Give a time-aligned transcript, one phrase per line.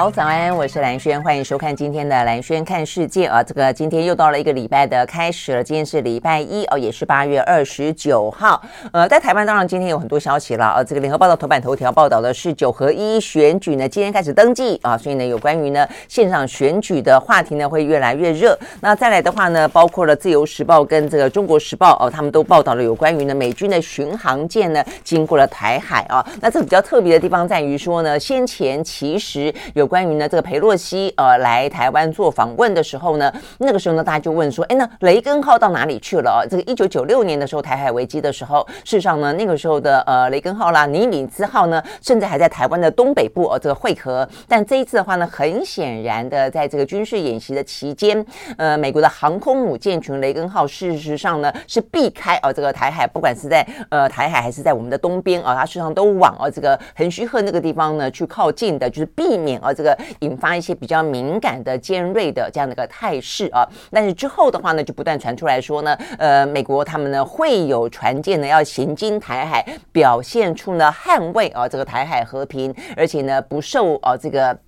[0.00, 3.42] 好，早安，我是兰轩，欢迎收看今天的兰轩看世界啊。
[3.42, 8.62] 这个今天又到了一个礼拜的开始了，今天是礼拜一哦，也是八月二十九号。
[8.94, 10.82] 呃，在台湾当然今天有很多消息了啊。
[10.82, 18.58] 这个联合报的头版头条报道的是九合一选举呢，今天开始登记啊，所以呢，有关于呢现场选举的话题呢会越来越热。
[18.80, 26.26] 那再来的话呢，包括了自由时报跟这个中国时报哦，他们都报道了有关于呢美军的巡航舰呢经过了台海啊。
[26.40, 36.46] 那这个比较特别的地方在于说呢，先前其实有关于呢，这个裴洛西呃来台湾做访问的时候呢，那个时候呢，大家就问说，哎，那雷根号到哪里去了？
[36.48, 44.26] 这个一九九六年的时候，台海危机的时候，事实上呢，那个时候的呃雷根号啦、尼米兹号呢，甚至还在台湾的东北部呃这个会合。
[44.46, 48.24] 但这一次的话呢，很显然的，在这个军事演习的期间，
[48.56, 59.98] 呃，美国的航空母舰群雷根号事实上呢是避开呃这个台海，不管是在呃台海还是在我们的东边啊，它事实上都往呃这个横须贺那个地方呢去靠近的，就是避免呃这个。
[60.20, 74.58] 引发一些比较敏感的尖锐的这样的一个态势啊，但是之后的话呢，就不断传出来说呢，呃，美国他们呢会有船舰呢要行经台海，表现出呢捍卫啊这个台海和平，而且呢不受啊这个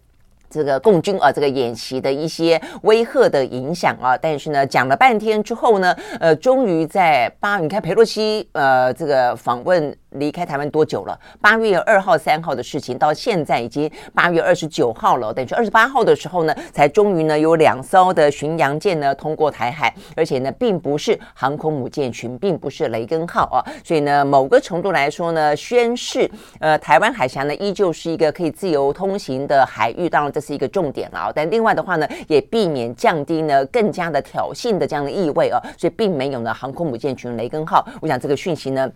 [0.48, 9.94] 这个共军啊这个演习的一些威吓的影响啊，但是呢讲了半天之后呢，呃，终于在八，你看佩洛西呃这个访问。
[10.14, 11.18] 离开台湾多久了？
[11.40, 15.32] 八月二号、三号的事情，到现在已经八月二十九号了。
[15.32, 23.58] 等于说二十八号的时候呢，才终于呢有两艘的巡洋舰呢通过台海，而且呢并不是航空母舰群，并不是雷根号啊。
[23.84, 30.08] 所以呢，某个程度来说呢，宣示呃台湾海峡呢依旧是一个可以自由通行的海域。
[30.08, 31.32] 当然这是一个重点了啊。
[31.34, 35.60] 但另外的话呢，也避免降低呢更加的挑衅的这样的意味啊。
[35.78, 37.86] 所以并没有呢航空母舰群雷根号。
[38.00, 38.90] 我想这个讯息呢。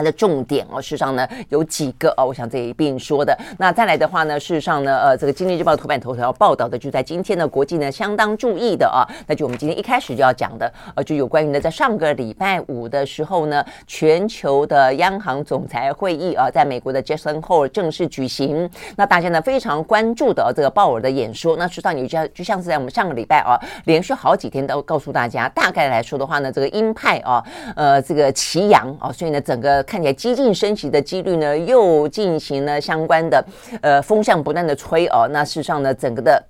[0.00, 3.36] 它的重点哦，事实上呢有几个哦，我想这一并说的。
[3.58, 18.70] 那再来的话呢，事实上呢，呃，这个《经济日报》头版头条报道的，就在今天的国际呢相当注意的啊，那就我们今天一开始就要讲的，呃，就有关于呢，在上个礼拜五的时候呢，全球的央行总裁会议啊，在美国的 Jackson Hole 正式举行。
[18.96, 27.44] 那大家呢非常关注的这个鲍尔的演说，那实际上有像就像是在我们上个礼拜啊，连续好几天都告诉大家，大概来说的话呢，这个鹰派啊，
[27.76, 29.84] 呃，这个齐扬啊，所以呢，整个。
[29.90, 33.44] 看起来激进升级的几率呢，又进行了相关的
[33.82, 36.40] 呃风向不断的吹哦，那事实上呢，整个的。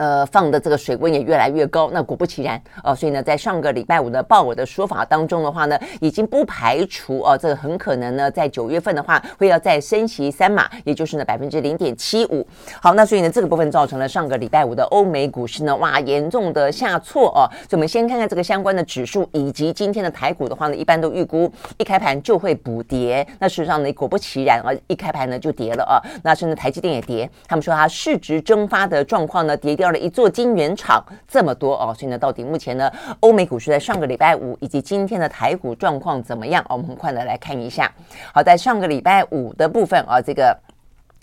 [0.00, 1.90] 呃，放的这个水温也越来越高。
[1.92, 12.46] 那果不其然，哦，所以呢，在上个礼拜五的鲍尔的说法当中的话呢，已经不排除哦，这个很可能呢，在九月份的话会要再升息三码，也就是呢百分之零点七五。
[12.80, 17.44] 好，那所以呢，这个部分造成了上个礼拜五的欧美股市呢，哇，严重的下挫哦。
[17.68, 23.26] 所以我们先看看这个相关的指数，以及今天的台股的话呢，一般都预估一开盘就会补跌。
[23.38, 26.00] 那事实上呢，果不其然啊，一开盘呢就跌了啊。
[26.24, 29.89] 那甚至台积电也跌，他们说它市值蒸发的状况呢，跌掉。
[29.90, 32.90] 了一座晶圆厂这么多哦，所以呢，到底目前呢，
[33.20, 36.64] 欧美股市在上个礼拜五以及今天的台股状况怎么样？
[36.68, 37.92] 我们很快的来看一下。
[38.32, 40.56] 好，在上个礼拜五的部分啊，这个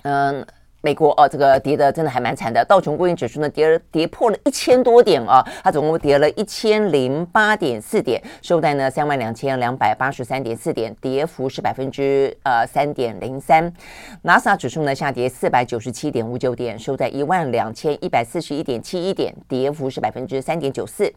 [0.03, 0.45] 嗯。
[0.81, 2.63] 美国哦，这个跌的真的还蛮惨的。
[2.63, 13.73] 道琼工业指数呢，跌了跌破了一千多点啊，它总共跌了一千零八点四点，收在呢三万两千两百八十三点四点，跌幅是百分之呃三点零三。
[14.21, 21.11] 纳斯达指数呢下跌四百九十七点五九点，收在一万两千一百四十一点七一点，跌幅是百分之三点九四。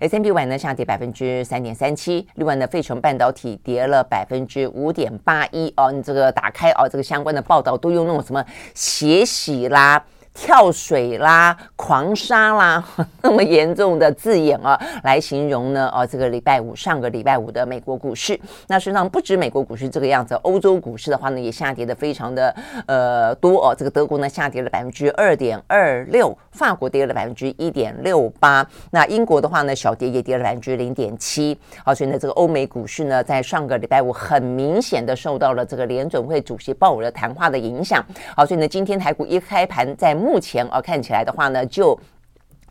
[0.00, 2.26] S&P 500呢下跌百分之三点三七。
[2.36, 5.90] 另外呢，费城半导体跌了百分之五点八一哦。
[5.90, 8.42] 你这个打开哦，这个相关的报道都用那种什么
[8.72, 9.09] 斜。
[9.10, 10.04] 别洗啦。
[10.40, 12.82] 跳水啦，狂杀啦，
[13.20, 15.86] 那么严重的字眼啊，来形容呢？
[15.94, 22.56] 哦，这个礼拜五，上个礼拜五的美国股市，那实际上不止美国股市这个样子，欧洲股市的话呢，也下跌的非常的
[22.86, 23.74] 呃多哦。
[23.76, 31.56] 这个德国呢下跌了百分之二点二六，法国跌了百分之一点六八，那英国的话呢，小跌也跌了百分之零点七。
[31.84, 38.02] 好，所以呢，这个欧美股市呢，在上个礼拜五很明显的受到了这个联准会主席鲍尔的谈话的影响。
[38.34, 41.98] 好，所以呢，今天台股一开盘在目前啊，看起来的话呢，就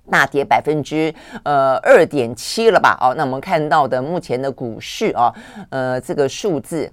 [0.09, 1.13] 大跌百分之
[1.44, 2.97] 呃二点七了吧？
[3.01, 5.33] 哦，那我们看到的目前的股市啊，
[5.69, 6.89] 呃，这个数字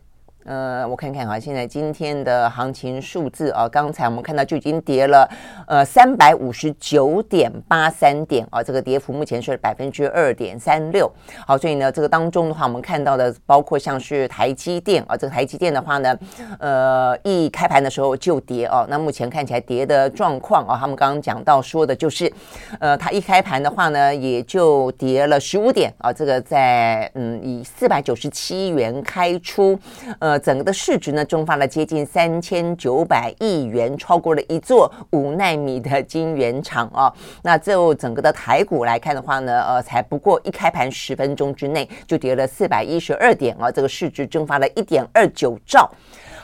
[0.46, 5.28] 呃，我看看哈，现在今天的行情数字啊，刚才我们看到就已经跌了
[5.66, 11.10] 呃三百五十九点八三点啊，这个跌幅目前是百分之二点三六。
[11.44, 16.16] 好，所以呢，这个当中的话，我们看到的包括像是台积电啊，这个台积电的话呢，
[16.60, 22.32] 呃，一开盘的时候就跌哦，那目前看起来跌的状况啊，他们刚刚讲到说的就是，
[22.78, 29.76] 呃，它一开盘的话呢，也就跌了十五点啊，这个在嗯以四百九十七元开出，
[30.20, 30.35] 呃。
[30.38, 37.12] 整个的市值呢，蒸发了接近三千九百亿元，超过了一座五纳米的晶圆厂啊。
[37.42, 45.90] 那就整个的台股来看的话呢，呃，才不过一开盘十分钟之内就跌了四百一十二点啊，这个市值蒸发了一点二九兆。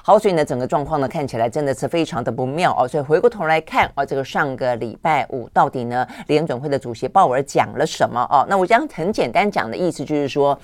[0.05, 2.89] 好，所以呢，整个状况呢看起来真的是非常的不妙哦。
[2.89, 8.45] 所以回过头来看啊，这个上个礼拜五到底呢，联准会的主席鲍尔讲了什么哦？
[8.49, 10.59] 那我将很简单讲的意思就是说。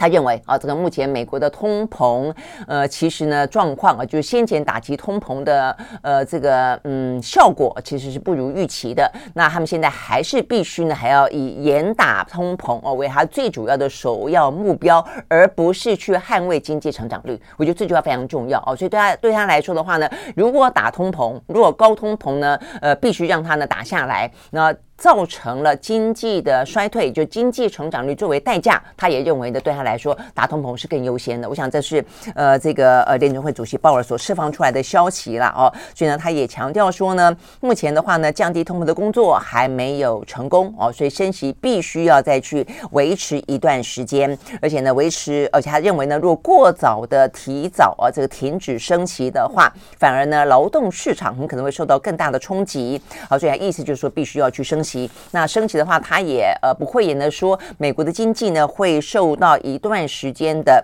[0.00, 2.34] 他认为啊，这个目前美国的通膨，
[2.66, 9.12] 呃，其实呢状况啊，就是先前打击通膨的呃这个嗯效果其实是不如预期的。
[9.34, 17.38] 那他们现在还是必须呢，还要以严打通膨哦为他最主要的首要目标，而不是去捍卫经济成长率。
[17.58, 18.74] 我觉得这句话非常重要哦。
[18.74, 24.74] 所以对他对他来说的话呢，如果打通膨，如果高通膨呢，呃，必须让他呢打下来，那。
[25.00, 31.48] 造成了经济的衰退，就经济成长率作为代价，他也认为呢，对他来说打通膨是更优先的。
[31.48, 32.04] 我想这是
[32.34, 35.72] 呃这个呃联准会主席鲍尔所释放出来的消息了哦。
[35.94, 53.00] 所以呢，他也强调说呢，目前的话呢，降低通膨的工作还没有成功哦，所以升息必须要再去维持一段时间，而且呢维持，而且他认为呢，如果过早的提早啊这个停止升息的话，反而呢劳动市场很可能会受到更大的冲击。
[53.30, 54.89] 好，所以他意思就是说必须要去升息。
[55.32, 60.82] 那升息的话，他也呃不讳言的说，美国的经济呢会受到一段时间的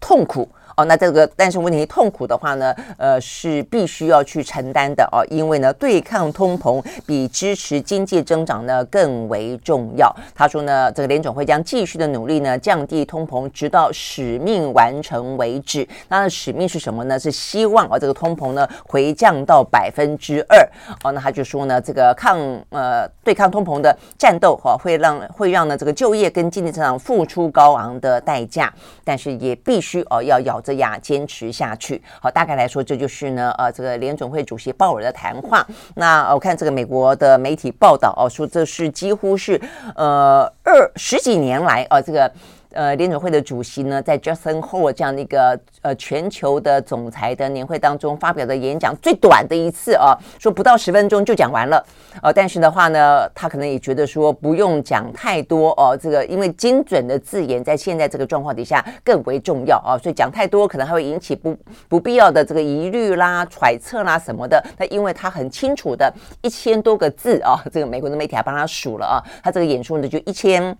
[0.00, 0.48] 痛苦。
[0.76, 10.14] 哦，那这个但是问题痛苦的话呢，呃，是必须要去承担的哦，因为呢，对抗通膨比支持经济增长呢更为重要。
[10.34, 15.88] 他说呢，这个联总会将继续的努力呢，降低通膨，直到使命完成为止。
[16.08, 17.18] 那使命是什么呢？
[17.18, 20.58] 是希望啊，这个通膨呢回降到百分之二。
[21.02, 22.38] 哦，那他就说呢，这个抗
[22.68, 28.70] 呃对抗通膨的战斗哈，会让会让呢这个就业跟经济增长付出高昂的代价，
[29.02, 30.60] 但是也必须哦要咬。
[30.66, 35.64] 这样坚持下去，好，大概来说，这就是呢，呃，这个联准会主席鲍尔的谈话。
[35.94, 39.60] 那我看这个美国的媒体报道哦，说这是几乎是
[39.94, 42.32] 呃二十几年来啊，呃，这个。
[42.76, 51.82] 呃，联准会的主席呢，在 Jackson Hole 这样的一个呃全球的总裁的年会当中发表的演讲，最短的一次啊，说不到十分钟就讲完了。
[52.22, 61.56] 呃，但是的话呢，他可能也觉得说不用讲太多哦，这个因为精准的字眼在现在这个状况底下更为重要啊，所以讲太多可能还会引起不
[61.88, 64.62] 不必要的这个疑虑啦、揣测啦什么的。
[64.76, 66.12] 那因为他很清楚的
[66.42, 70.76] 一千多个字啊，这个美国的媒体还帮他数了啊，他这个演说呢就一千。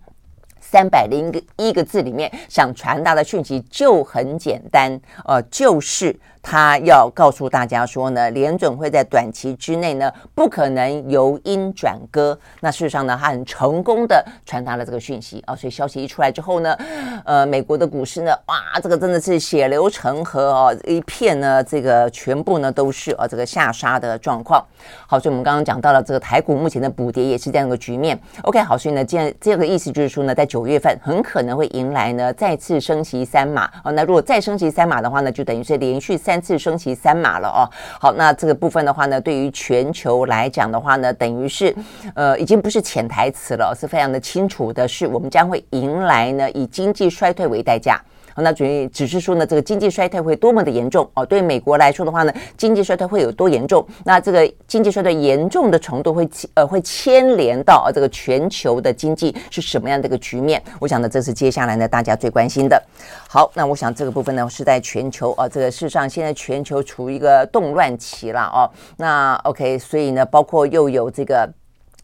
[0.69, 6.19] 三百零一个字里面，想传达的讯息就很简单，呃，就是。
[6.49, 12.39] 他要告诉大家说呢，联准会在短期之内呢，不可能由鹰转鸽。
[12.61, 15.57] 那事实上呢，他很成功的传达了这个讯息啊。
[15.57, 16.79] 所以消息一出来之后呢，
[17.25, 24.65] 呃，美国的股市呢，哇，这个真的是血流成河哦，一片呢，这个全部呢都是啊这个下杀的状况。
[25.09, 28.17] 好，所以我们刚刚讲到了这个台股目前的补跌也是这样一个局面。
[28.43, 33.91] OK，好，所以呢，这样这个意思就是说呢，在九月份很可能会迎来呢再次升息三码啊。
[33.91, 36.36] 那如果再升息三码的话呢，就等于是连续三。
[36.37, 37.65] 三次升息三码了哦，
[37.99, 41.75] 好，那这个部分的话呢，对于全球来讲的话呢，等于是
[42.15, 47.99] 呃，已经不是潜台词了，是非常的清楚的是，我们将会迎来呢以经济衰退为代价。
[48.43, 51.25] 那主只是说呢，这个经济衰退会多么的严重哦？
[51.25, 53.87] 对美国来说的话呢，经济衰退会有多严重？
[54.05, 60.63] 那这个经济衰退严重的程度会牵呃会牵连到啊这个全球的经济是什么样的一个局面？
[60.81, 62.81] 我想呢，这是接下来呢大家最关心的。
[63.29, 68.69] 好，那我想这个部分呢是在全球啊，这个事实上现在全球处于一个动乱期了哦。
[68.97, 71.49] 那 OK，所以呢，包括又有这个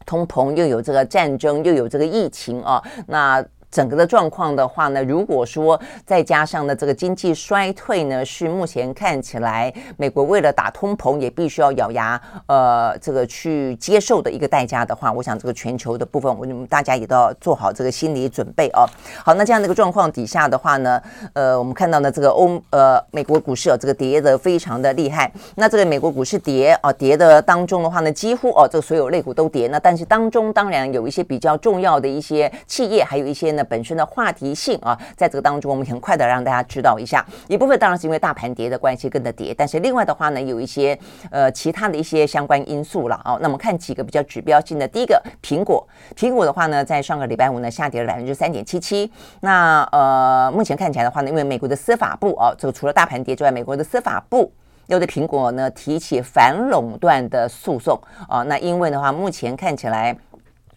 [0.06, 3.44] 通膨，又有这个战争，又有这个疫情啊，那。
[3.72, 18.84] 整个的状况的话呢，如果说再加上呢这个经济衰退呢，是目前看起来美国为了打通膨也必须要咬牙呃这个去接受的一个代价的话，我想这个全球的部分，我们大家也都要做好这个心理准备哦。
[19.24, 21.00] 好，那这样的一个状况底下的话呢，
[21.32, 25.32] 呃，我们看到呢这个欧呃美国股市哦这个跌的非常的厉害。
[25.54, 29.66] 那这个美国股市跌哦跌的当中的话呢，几乎哦这个所有类股都跌。
[29.68, 33.61] 那但是当中当然有一些比较重要的一些企业，还有一些呢。
[33.64, 37.24] 本身的话题性啊，在这个当中，我们很快的让大家知道一下。
[37.48, 40.98] 一部分当然是因为大盘跌的关系跟着跌，但是另外的话呢，有一些
[41.30, 43.38] 呃其他的一些相关因素了啊。
[43.40, 49.10] 那么看几个比较指标性的，第一个苹果，苹果的话呢，在上个礼拜五呢下跌了百分之三点七七。
[49.40, 54.52] 那呃目前看起来的话呢，因为美国的司法部啊，这个除了大盘跌之外，美国的司法部。
[54.88, 60.14] 又对苹果呢提起反垄断的诉讼啊，那因为的话，目前看起来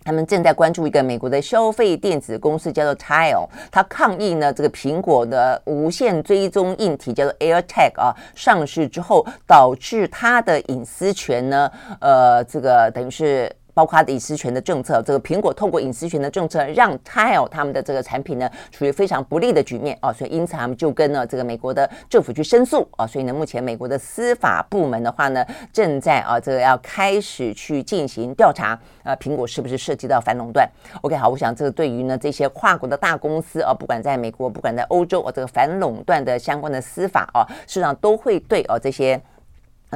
[0.06, 11.70] 他们正在关注一个美国的消费电子公司叫做 Tile，它抗议呢这个苹果的无线追踪硬体叫做 AirTag 啊上市之后，导致它的隐私权呢
[12.00, 13.52] 呃这个等于是。
[13.76, 30.66] 包括它的隐私权的政策，这个苹果透过隐私权的政策，让 Tile 他们的这个产品呢处于非常不利的局面啊，所以因此他们就跟呢这个美国的政府去申诉啊，所以呢目前美国的司法部门的话呢正在啊这个要开始去进行调查啊，苹果是不是涉及到反垄断
[31.02, 39.22] ？OK，好，我想这个对于呢这些跨国的大公司啊，不管在美国，不管在欧洲啊，这个反垄断的相关的司法啊，事实上都会对啊这些。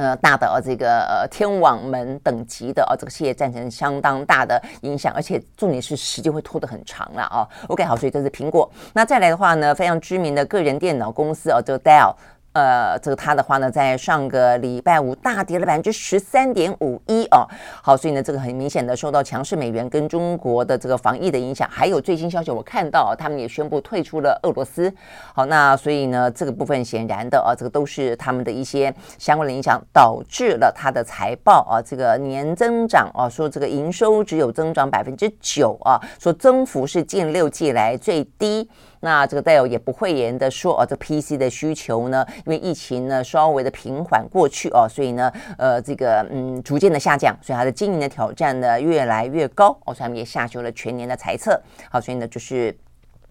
[0.00, 7.46] 呃，大的呃，这个呃，天网门等级的呃，这个系列战争相当大的影响，而且重点是时间会拖得很长了啊。
[7.68, 8.70] OK，好，所以这是苹果。
[8.94, 12.14] 那再来的话呢，非常知名的个人电脑公司哦，就 Dell。
[12.52, 17.46] 呃，这个它的话呢，在上个礼拜五大跌了百分之十三点五一哦。
[17.80, 24.92] 好，所以呢，这个很明显的受到强势美元跟中国的这个防疫的影响，还有最新消息，我看到他们也宣布退出了俄罗斯。
[25.32, 38.68] 好，那所以呢，这个部分显然的啊，这个都是他们的一些相关的影响，导致了它的财报啊，这个年增长啊，说这个营收只有增长百分之九啊，说增幅是近六季来最低。
[39.00, 52.76] 那这个戴尔也不讳言的说，哦，这 PC 的需求呢，因为疫情呢稍微的平缓过去哦，所以呢，呃，这个嗯，逐渐的下降，所以它的经营的挑战呢越来越高哦，所以他们也下修了全年的财测，好，所以呢就是。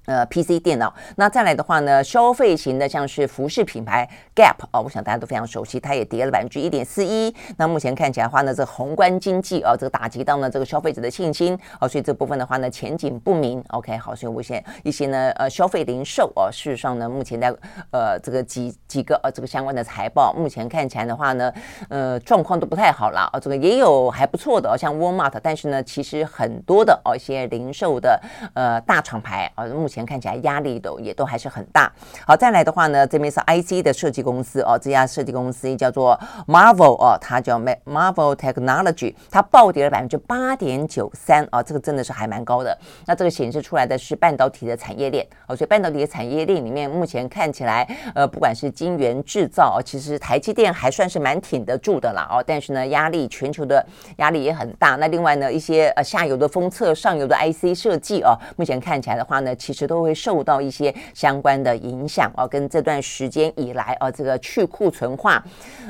[0.09, 7.31] 呃，PC 电脑，那再来的话呢，消费型的像是服饰品牌 Gap 啊、哦，我想大家都非常熟悉，它也跌了百分之一点四一。
[7.57, 13.63] 那目前看起来的话呢，这宏观经济啊、哦，这个打击到呢这个消费者的信心啊、哦，所以这部分的话呢，前景不明。
[13.67, 17.53] OK，好，所以目前一些呢呃消费零售、哦，事实上呢，目前在
[17.91, 21.53] 呃这个几几个呃这个相关的财报，目前看起来的话呢，
[21.87, 23.39] 呃状况都不太好了啊、哦。
[23.39, 28.19] 这个也有还不错的、哦，像 Walmart，但是呢，其实很多的哦一些零售的
[28.55, 29.98] 呃大厂牌啊、哦，目前。
[30.05, 31.91] 看起来压力都也都还是很大。
[32.25, 42.77] 好，再来的话呢，这边是 IC 的设计公司哦，这家设计公司叫做 Marvel 哦，它叫 Marvel Technology，它暴跌了百分之八点九三啊，这个真的是还蛮高的。
[43.07, 53.83] 那这个显示出来的是半导体的产业链哦，所以半导体的产业链里面，目前看起来呃，不管是晶圆制造，其实台积电还算是蛮挺得住的啦哦，但是呢，压力全球的
[54.17, 54.95] 压力也很大。
[54.97, 59.78] 那另外呢，一些呃下游的封测、上游的 IC 设计哦，目前看起来的话呢，其实。
[59.79, 65.43] 实都会受到一些相关的影响哦，跟这段时间以来哦，这个去库存化，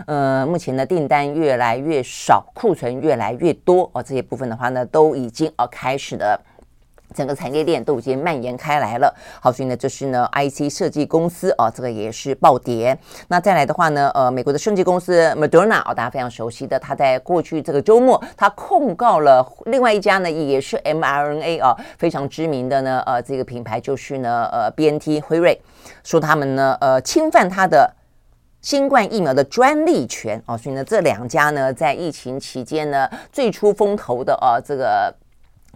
[0.07, 6.39] 呃，目前的订单越来越少，库存越来越多哦，这些部分的话呢，都已经哦开始了。
[7.13, 9.13] 整个产业链都已经蔓延开来了。
[9.41, 12.97] 好，所以呢，这是呢，IC 设计公司啊，这个也是暴跌。
[13.27, 25.59] 那再来的话呢，呃，美国的生技公司 Moderna 哦，大家非常熟悉的，它在过去这个周末，它控告了另外一家呢，也是 mRNA 啊，非常知名的呢，呃，这个品牌就是呢，呃，BNT 辉瑞，
[26.03, 27.95] 说他们呢，呃，侵犯它的
[28.61, 30.55] 新冠疫苗的专利权啊。
[30.55, 35.13] 所以呢，这两家呢，在疫情期间呢，最出风头的啊，这个。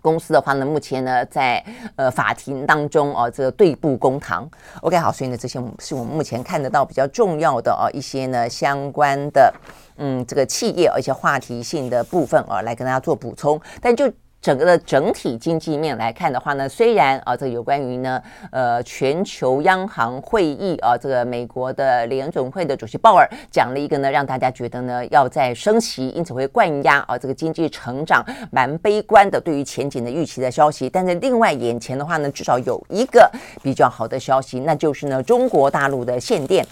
[0.04, 1.64] 公司的话呢，目前呢在
[1.96, 4.48] 呃法庭当中啊，这个对簿公堂。
[4.82, 9.52] OK，好，所以呢这些是我们目前看得到比较重要的啊一些呢相关的
[9.98, 14.12] 嗯这个企业而且话题性的部分啊，来跟大家做补充，但就。
[14.44, 18.22] 整个的整体经济面来看的话呢，虽然啊，这有关于呢，
[18.52, 28.22] 呃，全球央行会议啊，这个美国的联准会的主席鲍尔讲了一个呢，让大家觉得呢要再升息，因此会灌压啊，这个经济成长
[28.52, 30.90] 蛮悲观的，对于前景的预期的消息。
[30.90, 33.32] 但是另外眼前的话呢，至少有一个
[33.62, 36.66] 比较好的消息，那就是呢，中国大陆的限电。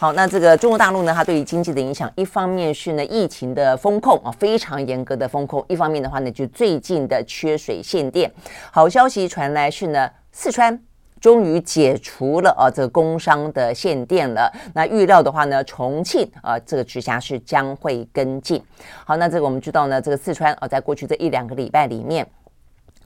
[0.00, 7.18] 好，那这个中国大陆呢，它对于经济的影响，一方面是呢疫情的风控啊，非常严格的风控；一方面的话呢，就最近的。
[7.26, 8.32] 缺水限电，
[8.70, 10.80] 好消息传来是呢，四川
[11.20, 14.50] 终于解除了啊这个工商的限电了。
[14.72, 18.62] 那预料的话呢，重庆啊这个直辖市将会跟进。
[19.04, 22.24] 好，那这个我们知道呢，这个四川啊，在过去这一两个礼拜里面。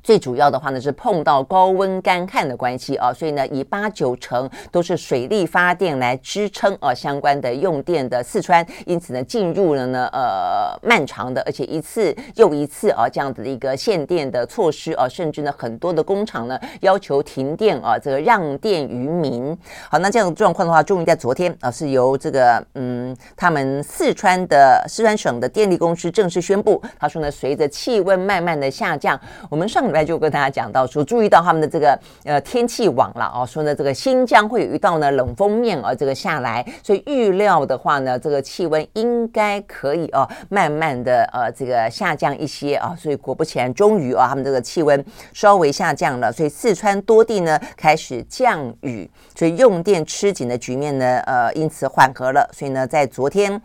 [0.02, 19.56] 最主要的话呢，是碰到高温干旱的关系啊，所以呢，以八九成都是水力发电来支撑啊相关的用电的四川，因此呢，进入了呢呃漫长的而且一次又一次啊这样子的一个限电的措施啊，甚至呢很多的工厂呢要求停电啊，这个让电于民。
[19.88, 29.16] 好，那这样的状况的话，终于在昨天啊，是由这个嗯他们四川的四川省的电力公司正式宣布，他说呢，随着气温慢慢的下降，
[29.48, 29.91] 我们上。
[29.92, 53.60] 来就跟大家讲到说，注意到他们的这个呃天气网了哦，说呢这个新疆会有一道呢冷锋面啊这个下来，所以预料的话呢，这个气温应该可以哦慢慢的呃这个下降一些啊，所以果不其然，终于啊他们这个气温稍微下降了，所以四川多地呢开始降雨，所以用电吃紧的局面呢呃因此缓和了，所以呢在昨天。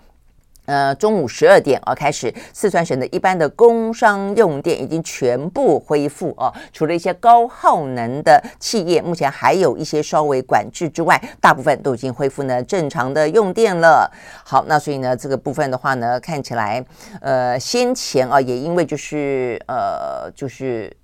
[0.67, 14.12] 呃，中午十二点啊，开始四川省的一般的工商用电已经全部恢复啊，除了一些高耗能的企业，目前还有一些稍微管制之外，大部分都已经恢复呢正常的用电了。
[14.45, 16.86] 好，那所以呢，这个部分的话呢，看起来
[17.21, 20.95] 呃，先前啊，也因为就是呃，就是。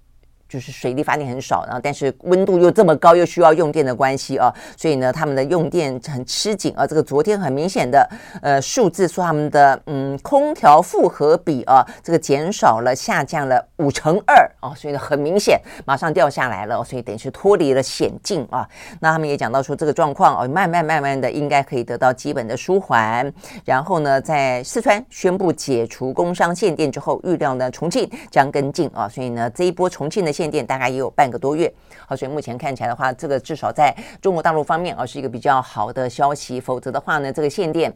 [0.54, 6.86] 就是水力发电很少，然后但是温度又这么高，又需要用电的关系啊，所以呢，他们的用电很吃紧啊。
[6.86, 8.08] 这个昨天很明显的
[8.40, 18.70] 呃数字说他们的嗯空调负荷比啊，这个减少了，下降了五成二啊，所以呢很明显马上掉下来了，所以等于是脱离了险境啊。
[19.00, 23.34] 那他们也讲到说这个状况哦，慢慢慢慢的应该可以得到基本的舒缓。
[23.66, 30.43] 然后呢，在四川宣布解除工商限电之后，预料呢重庆将跟进啊，所以呢这一波重庆的限。
[30.44, 31.74] 限电大概也有半个多月，
[32.06, 36.60] 好，所以目前看起来的话，这个至少在中国大陆方面啊，是一个比较好的消息。
[36.60, 37.94] 否则的话呢，这个限电。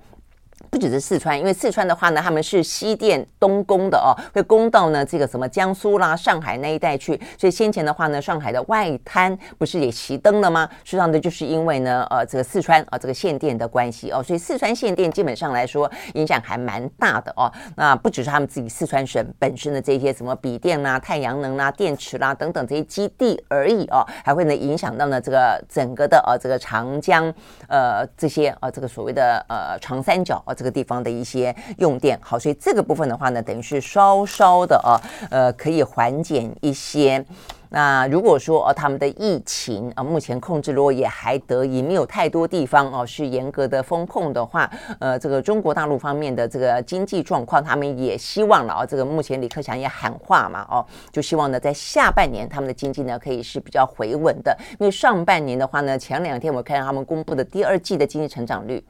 [0.70, 7.20] 不只是四川，因为四川的话呢，他们是西电东供的哦，会供到呢这个什么江苏啦、上海那一带去。
[7.38, 10.68] 所以先前的话呢，上海的外滩不是也熄灯了吗？
[10.84, 17.52] 实际上呢，就是因为呢，呃，这个四川啊，这个限电的关系哦，所以四川限电基本上来说影响还蛮大的哦。
[17.76, 27.34] 那不只是他们自己四川省本身的这些什么笔电啦、太阳能啦、电池啦等等这些基地而已哦，还会呢影响到呢这个整个的呃这个长江
[27.70, 30.44] 呃这些啊这个所谓的呃长三角。
[30.48, 34.96] 哦，这个地方的一些用电好，所以这个部分的话呢，等于是稍稍的啊，
[35.30, 37.24] 呃，可以缓解一些。
[37.70, 58.82] 那如果说哦，他们的疫情啊，目前控制如果也还得以，没有太多地方哦是严格的封控的话，呃，这个中国大陆方面的这个经济状况，他们也希望了啊，这个目前李克强也喊话嘛，哦，就希望呢，在下半年他们的经济呢可以是比较回稳的，因为上半年的话呢，前两天我看到他们公布的第二季的经济成长率。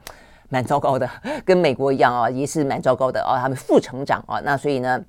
[0.50, 1.10] 蛮糟糕的，
[1.46, 5.00] 跟美国一样啊，也是蛮糟糕的啊，他们负成长啊，那所以呢，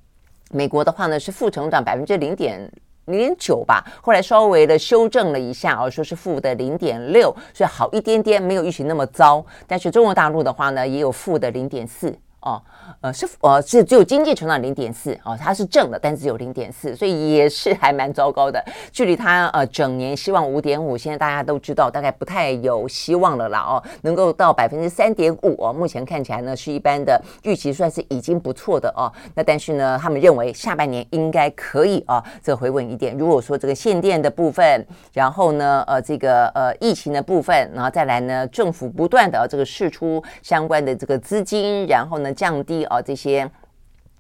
[0.51, 2.71] 美国的话呢是负成长百分之零点
[3.07, 12.15] 零点九吧，后来稍微的修正了一下哦，说是负的零点六，所以好一点点，没有预期那么糟，但是中国大陆的话呢，也有负的零点四。
[12.41, 12.63] 哦，
[13.01, 18.65] 呃，是呃是只有经济成长零点四哦，它是正的，但是只有零点四，所以也是还蛮糟糕的。
[18.93, 29.13] 距离它呃整年希望五点五，现在大家都知道大概不太有希望了啦哦，能够到百分之三点五哦，目前看起来呢是一般的预期，算是已经不错的哦。
[29.35, 33.17] 那但是呢，他们认为下半年应该可以啊，这个回稳一点。
[33.19, 42.33] 如果说这个限电的部分，然后呢呃这个呃疫情的部分，然后再来呢政府不断的这个释出相关的这个资金，然后呢。
[42.39, 43.51] 降低啊这些。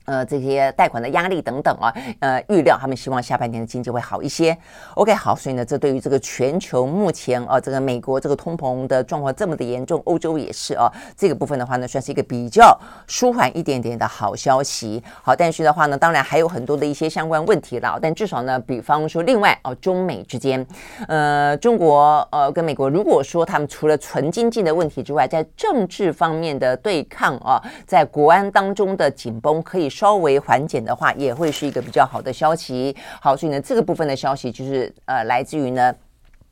[0.08, 4.56] 呃，这些贷款的压力等等啊，呃，预料他们希望下半年的经济会好一些。
[4.94, 12.74] OK，好，所以呢，这对于这个全球目前啊，这个美国这个通膨的状况这么的严重，欧洲也是啊，这个部分的话呢，算是一个比较
[13.06, 15.02] 舒缓一点点的好消息。
[15.22, 17.98] 好，但是的话呢，当然还有很多的一些相关问题了。
[18.00, 20.66] 但至少呢，比方说，另外哦，中美之间，
[21.06, 29.90] 呃，中国呃跟美国，如果说他们除了纯经济的问题之外，在政治方面的对抗啊，在国安当中的紧绷可以。
[29.98, 32.94] 稍微缓解的话，也会是一个比较好的消息。
[33.20, 35.92] 好，所以呢，这个部分的消息就是呃，来自于呢。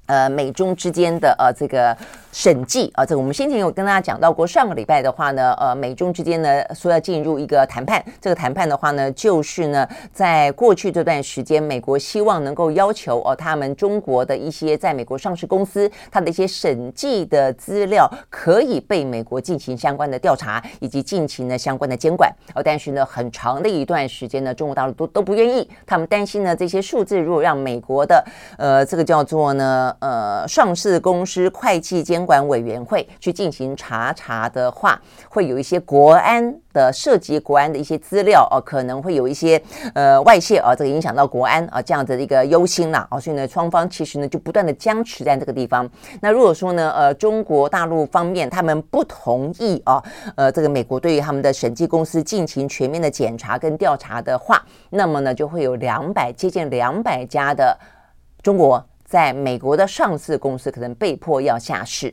[0.08, 1.96] 呃，美中之间的呃这个
[2.36, 4.46] 审计啊，这个我们先前有跟大家讲到过。
[4.46, 8.04] 上个礼拜的话呢，呃，美中之间呢说要进入一个谈判。
[8.20, 22.30] 这个谈判的话呢，就是呢，在过去这段时间，美国希望能够要求哦，他们中国的一些在美国上市公司，它的一些审计的资料可以被美国进行相关的调查，以及进行呢相关的监管。
[22.54, 28.22] 哦，但是呢，很长的一段时间呢，中国大陆都都不愿意，他们担心呢这些数字如果让美国的
[28.58, 29.96] 呃这个叫做呢。
[30.00, 39.62] 呃上市公司会计监管委员会去进行查查的话，会有一些国安的涉及国安的一些资料哦，可能会有一些
[39.94, 45.88] 呃外泄啊，这个影响到国安啊这样子的一个忧心啦啊，所以呢，双方其实呢就不断的僵持在这个地方。
[46.20, 50.02] 那如果说呢，呃，中国大陆方面他们不同意啊，
[50.34, 54.60] 呃，这个美国对于他们的审计公司进行全面的检查跟调查的话，
[54.90, 57.78] 那么呢，就会有两百接近两百家的
[58.42, 62.12] 中国在美国的上市公司可能被迫要下市。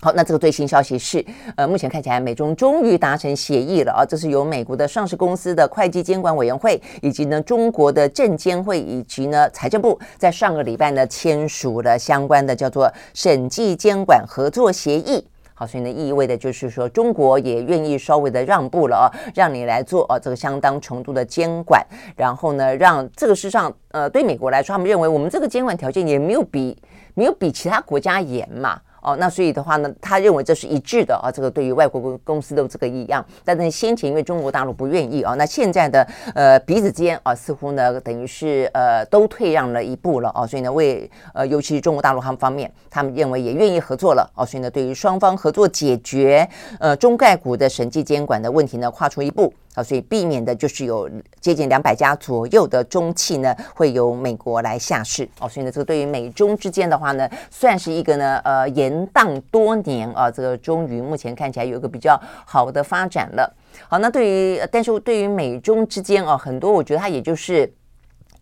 [0.00, 15.24] 好，那这个最新消息是，呃，目前看起来美中终于达成协议了啊，这是由美国的上市公司的会计监管委员会，以及呢中国的证监会以及呢财政部，在上个礼拜呢签署了相关的叫做审计监管合作协议。
[15.66, 21.84] 所以呢意味的就是说中国也愿意稍微的让步了啊，让你来做啊这个相当程度的监管，
[22.16, 26.76] 然后呢让这个事实上呃对美国来说，他们认为我们这个监管条件也没有比
[27.14, 28.80] 没有比其他国家严嘛。
[29.02, 31.30] 哦，那所以的话呢，他认为这是一致的啊。
[31.30, 40.46] 这个对于外国公公司都这个一样，但是先前因为中国大陆不愿意啊，那现在的呃彼此之间啊，似乎呢等于是呃都退让了一步了啊。
[40.46, 44.44] 所以呢，为呃尤其是中国大陆他们方面，他们认为也愿意合作了啊。
[44.44, 49.52] 所以呢，对于双方合作解决呃中概股的审计监管的问题呢，跨出一步。
[49.74, 55.28] 啊，所以避免的就是有接近两百家左右的中企呢，会由美国来下市。
[55.40, 63.56] 哦，所以呢，这个对于美中之间的话呢，算是一个呢，呃，延宕多年啊，这个终于目前看起来有一个比较好的发展了。
[63.88, 67.72] 好，那对于，但是对于美中之间啊，很多我觉得它也就是。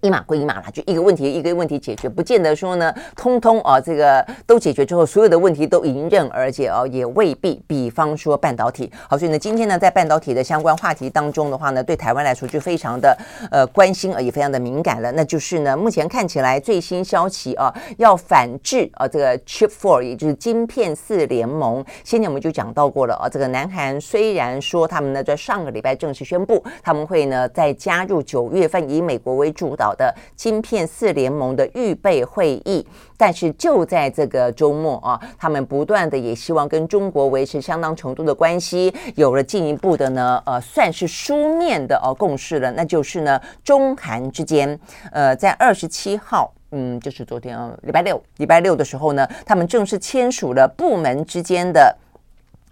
[0.01, 7.61] 一码归一码了，就一个问题一个问题解决，不见得说呢，通通啊，这个都解决之后，所有的问题都迎刃而解哦，也未必。
[7.67, 13.17] 比方说半导体，好，所以呢，今天呢，在半导体的相关话题当中的话呢，对台湾来说就非常的
[13.51, 15.13] 呃关心，而也非常的敏感了。
[15.13, 21.85] 那就是呢，目前看起来最新消息啊，要反制啊，这个 Chip Four，也就是晶片四联盟。
[22.03, 44.79] 先前我们就讲到过了啊，这个南韩虽然说他们呢在上个礼拜正式宣布，他们会呢再加入九月份以美国为主导的晶片四联盟的预备会议，但是就在这个周末啊，他们不断的也希望跟中国维持相当程度的关系，有了进一步的呢，呃，算是书面的哦共识了，那就是呢，中韩之间，
[45.13, 51.97] 呃，在二十七号，嗯，就是昨天啊，礼拜六，礼拜六的时候呢，他们正式签署了部门之间的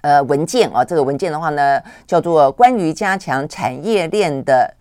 [0.03, 4.75] 呃文件啊，这个文件的话呢，叫做关于加强产业链的。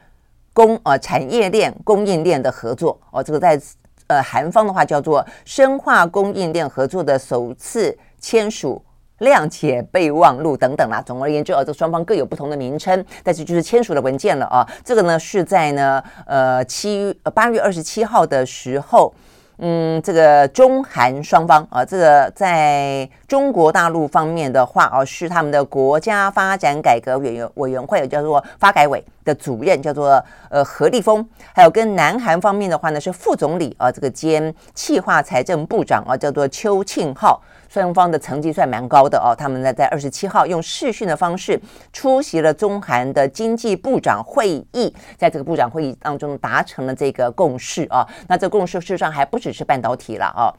[0.58, 3.62] 供呃，产业链供应链的合作哦，这个在
[4.08, 8.84] 呃韩方的话叫做深化供应链合作的首次签署
[9.20, 11.00] 谅解备忘录等等啦。
[11.00, 14.68] 总而言之，啊，这双方各有不同的名称，但是就是签署的文件了啊。
[14.84, 19.14] 这个呢是在呢呃七呃八月二十七号的时候。
[19.60, 37.42] 嗯，这个中韩双方啊，这个在中国大陆方面的话啊，是他们的国家发展改革委员委员会，叫做发改委的主任，叫做呃何立峰，还有跟南韩方面的话呢，是副总理啊，这个兼企划财政部长啊，叫做邱庆浩。
[37.78, 41.60] 双方的成绩算蛮高的哦，他们呢在二十七号用视讯的方式
[41.94, 50.50] 出席了中韩的经济部长会议，在这个部长会议当中达成了这个共识啊，那这共识事实上还不只是半导体了啊。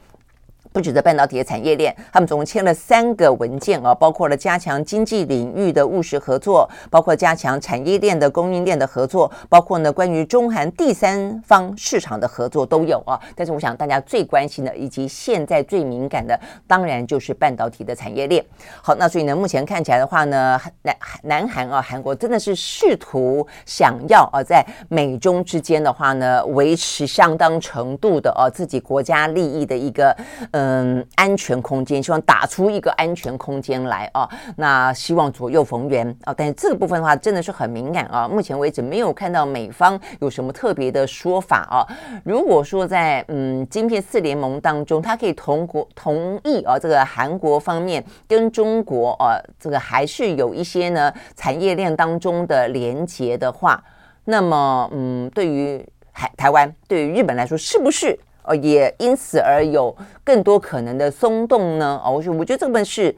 [0.71, 13.19] 不止在半导体的产业链，他们总共签了三个文件啊，包括了加强经济领域的务实合作，包括加强产业链的供应链的合作，包括呢关于中韩第三方市场的合作都有啊。
[13.35, 18.45] 但是我想大家最关心的，以及现在最敏感的，当然就是半导体的产业链。
[18.83, 30.15] 好，那所以呢，目前看起来的话呢，南南韩啊，韩国真的是试图想要啊，在美中之间的话呢，维持相当程度的啊自己国家利益的一个。
[30.69, 34.29] 嗯，安全空间，希望打出一个安全空间来啊。
[34.55, 36.33] 那希望左右逢源啊。
[36.37, 38.27] 但是这个部分的话，真的是很敏感啊。
[38.27, 41.81] 目前为止没有看到美方有什么特别的说法啊。
[42.23, 53.83] 如果说在嗯晶片四联盟当中，他可以同国同意啊，这个韩国方面跟中国啊，这个还是有一些呢产业链当中的连接的话，
[54.25, 58.19] 那么嗯，对于海台湾，对于日本来说，是不是？
[58.43, 62.01] 哦，也因此而有更多可能的松动呢？
[62.03, 63.15] 哦，我觉得这个是，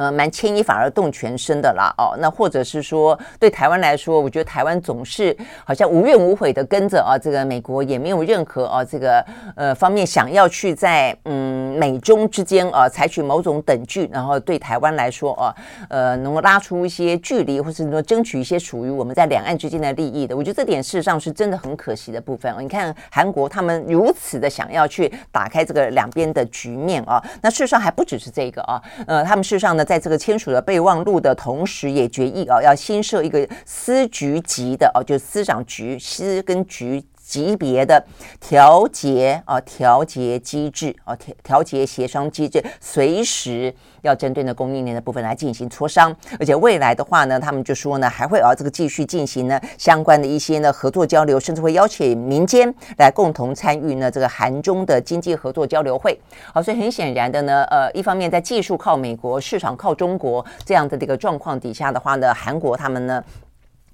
[0.00, 9.22] 呃，蛮牵一发而动全身的啦，哦，那或者是说，对台湾来说，我觉得台湾总是好像无怨无悔的跟着啊，这个美国也没有任何啊这个
[9.56, 15.54] 呃方面想要去在嗯美中之间啊采取某种等距，然后对台湾来说啊，
[15.90, 22.50] 呃，能够拉出一些距离，或是说争取一些属于我们在两岸之间的利益的，我觉得这点事实上是真的很可惜的部分。
[22.58, 29.84] 你看韩国他们如此的想要去打开这个两边的局面啊，那事实上还不只是这个啊，呃，他们事实上呢。
[29.90, 37.04] 在这个签署了备忘录的同时，也决议啊，要新设一个司局级的哦，就是司长局司跟局。
[37.30, 38.04] 级别的
[38.40, 46.14] 调节啊，调节机制啊，调调节协商机制，随时要针对呢供应链的部分来进行磋商。
[46.40, 56.18] 而且未来的话呢，他们就说呢，还会啊这个继续进行呢相关的一些呢合作交流，甚至会邀请民间来共同参与呢这个韩中的经济合作交流会。
[56.52, 63.22] 好，所以很显然的呢，呃，一方面在技术靠美国，市场靠中国这样的这个状况底下的话呢，韩国他们呢。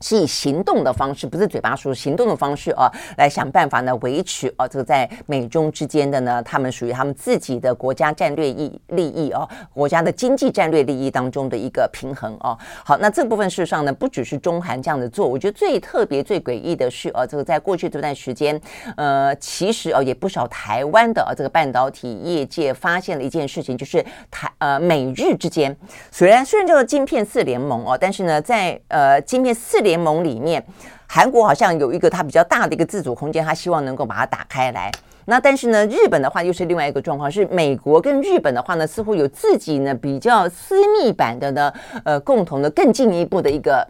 [0.06, 12.56] 是以行动的方式，不是嘴巴说，行动的方式啊，来想办法呢维持啊这个在美中之间的呢，他们属于他们自己的国家战略意利益啊，国家的经济战略利益当中的一个平衡啊。
[12.84, 18.60] 好，那这部分事实上呢，不只是中韩这样子做，我觉得最特别、最诡异的是啊，这个在过去这段时间，
[18.96, 25.76] 呃，其实啊也不少台湾的啊这个半导体业界发现了一件事情，就是台呃美日之间
[26.12, 30.62] 虽然虽然叫做晶片四联盟哦，但是呢，在呃晶片四联联盟里面，
[31.06, 34.92] 韩国好像有一个它比较大的一个自主空间，它希望能够把它打开来。
[35.24, 41.72] 那但是呢，日本的话又是另外一个状况，是美国跟日本的话呢，似乎有自己呢比较私密版的呢，
[42.04, 43.88] 呃，共同的更进一步的一个。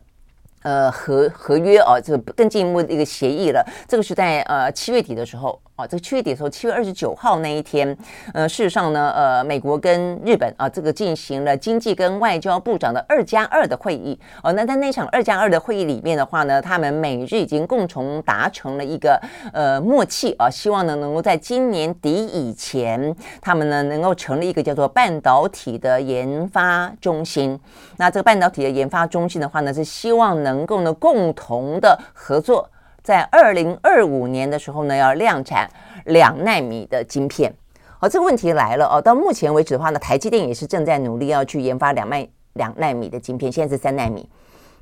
[0.63, 3.65] 呃，合合约哦，这个更进一步的一个协议了。
[3.87, 7.95] 这个是在呃七月底的时候哦，这个七月底的时候，七月二十九号那一天，
[8.33, 14.51] 呃，事实上呢，呃，美国跟日本啊，这个进行了经济跟外交部长的二加二的会议哦。
[14.55, 19.21] 那在那场二加二的会议里面的话呢，他们美日已经共同达成了一个
[19.53, 27.61] 呃默契啊，希望呢能够在今年底以前，他们呢能够成立一个叫做半导体的研发中心。
[27.99, 32.67] 那这个半导体的研发中心的话呢，是希望能够呢共同的合作，
[33.07, 35.71] 在二零二五年的时候呢，要量产
[36.07, 37.55] 两纳米的晶片。
[38.01, 39.01] 好，这个问题来了哦。
[39.01, 44.29] 到目前为止的话呢，台积电也是正在努力要去研发两奈两纳米的晶片，现在是三纳米。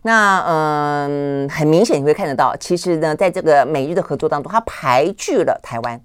[0.01, 6.01] 那嗯，很明显你会看得到，其实呢，在这个美日的合作当中，它排拒了台湾。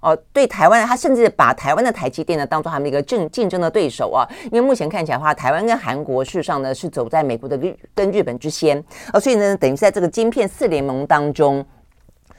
[0.00, 8.78] 哦，对台湾，他甚至把台湾的台积电呢当做他们一个竞竞争的对手啊，因为目前看起来的话，台湾跟韩国事实上呢是走在美国的日跟日本之先，
[9.12, 11.64] 哦，所以呢，等于在这个晶片四联盟当中，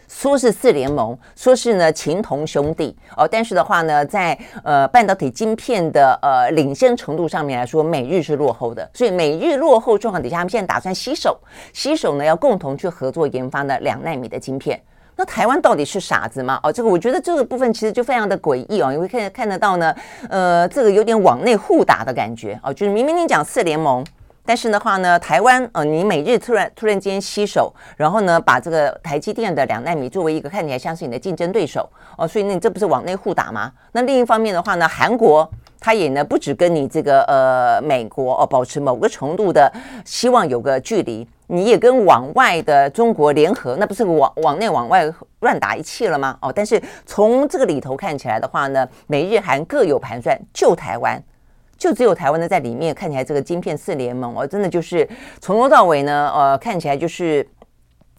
[0.08, 2.96] 说是四联盟，说是呢情同兄弟。
[3.17, 11.38] 哦，但是的话呢，在呃半导体晶片的呃领先程度上面来说，美日是落后的，所以美日落后状况底下，他们现在打算携手
[11.74, 14.82] 携手呢要共同去合作研发呢两纳米的晶片。
[15.17, 16.60] 那台湾到底是傻子吗？
[16.62, 19.93] 哦，这个我觉得这个部分其实就非常的诡异哦，你会看看得到呢，
[20.30, 24.06] 呃，这个有点往内互打的感觉哦，就是明明你讲四联盟，
[24.45, 33.71] 但是的话呢，台湾呃，你美日突然突然间携手，然后呢，把这个台积电的两纳米作为一个看起来像是你的竞争对手哦，所以那你这不是往内互打吗？
[33.93, 39.71] 那另一方面的话呢，韩国他也呢不只跟你这个呃美国哦保持某个程度的
[40.05, 41.27] 希望有个距离。
[41.49, 45.09] 你也跟往外的中国联合，那不是往往内往外
[45.39, 46.37] 乱打一气了吗？
[46.41, 51.23] 哦，但是从这个里头看起来的话呢，美日韩各有盘算，就台湾，
[51.77, 55.07] 就只有台湾呢在里面看起来这个晶片四联盟哦，真的就是
[55.39, 57.47] 从头到尾呢，呃，看起来就是。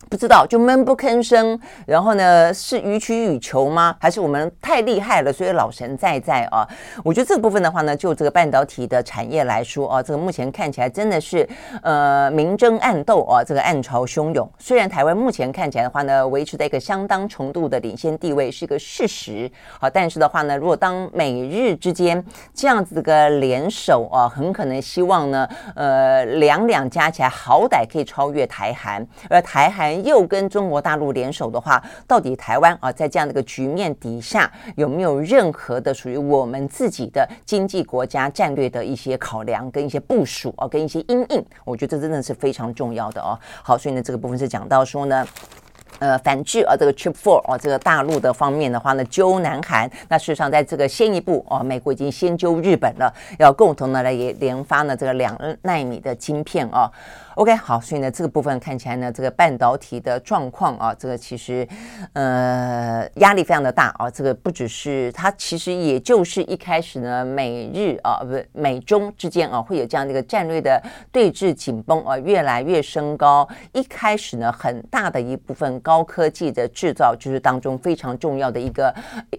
[0.09, 3.95] 不知道就闷不吭声，然后呢，是予取予求吗？
[4.01, 6.67] 还是我们太厉害了，所以老神在在啊？
[7.05, 11.47] 我觉得这个部分的话呢，就这个半导体的产业来说啊，这个目前看起来真的是
[11.83, 14.51] 呃明争暗斗啊，这个暗潮汹涌。
[14.59, 29.98] 虽然台湾目前看起来的话呢，维持在一个相当程度的领先地位是一个事实，好，但是的话呢，如果当美日之间这样子的个联手啊，很可能希望呢，呃，两两加起来好歹可以超越台韩，而台韩。
[30.03, 41.45] 又跟中国大陆联手的话，到底台湾啊，在这样的一个局面底下，有没有任何的属于我们自己的经济国家战略的一些考量跟一些部署啊，跟一些因应？
[41.65, 43.39] 我觉得这真的是非常重要的哦。
[43.63, 45.27] 好，所以呢，这个部分是讲到说呢。
[46.01, 49.91] 呃，反制啊，这个 Trip Four 啊，这个大陆的方面的话呢，揪南韩。
[50.09, 56.89] 那事实上，在这个先一步啊，美国已经先揪日本了，要共同的来也研发呢这个两纳米的晶片啊。
[57.39, 61.65] OK，好，所以呢，这个部分看起来呢，这个半导体的状况啊，这个其实
[62.15, 64.11] 呃压力非常的大啊。
[64.11, 73.49] 这个不只是它，其实也就是一开始呢，美日啊，不美中之间啊，会有这样的一个战略的对峙紧绷啊，越来越升高。
[73.73, 78.93] 一开始呢，很大的一部分高科技的制造就是当中非常重要的一个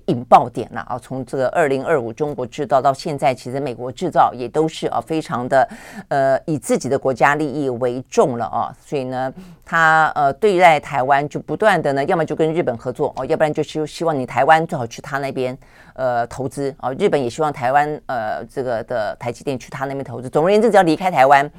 [0.05, 0.97] 引爆点了啊。
[0.97, 5.67] 从这个二零二五中国制造到现在，其实美国制造也都是啊，非常的
[6.07, 9.33] 呃以自己的国家利益为为重了啊，所以呢，
[9.65, 15.57] 他呃对待台湾就不断的呢，要么就跟日本合作哦，要不然就是希望你台湾最好去他那边
[15.93, 20.29] 呃投资啊，日本也希望台湾呃这个的台积电去他那边投资。
[20.29, 21.49] 总而言之，只要离开台湾，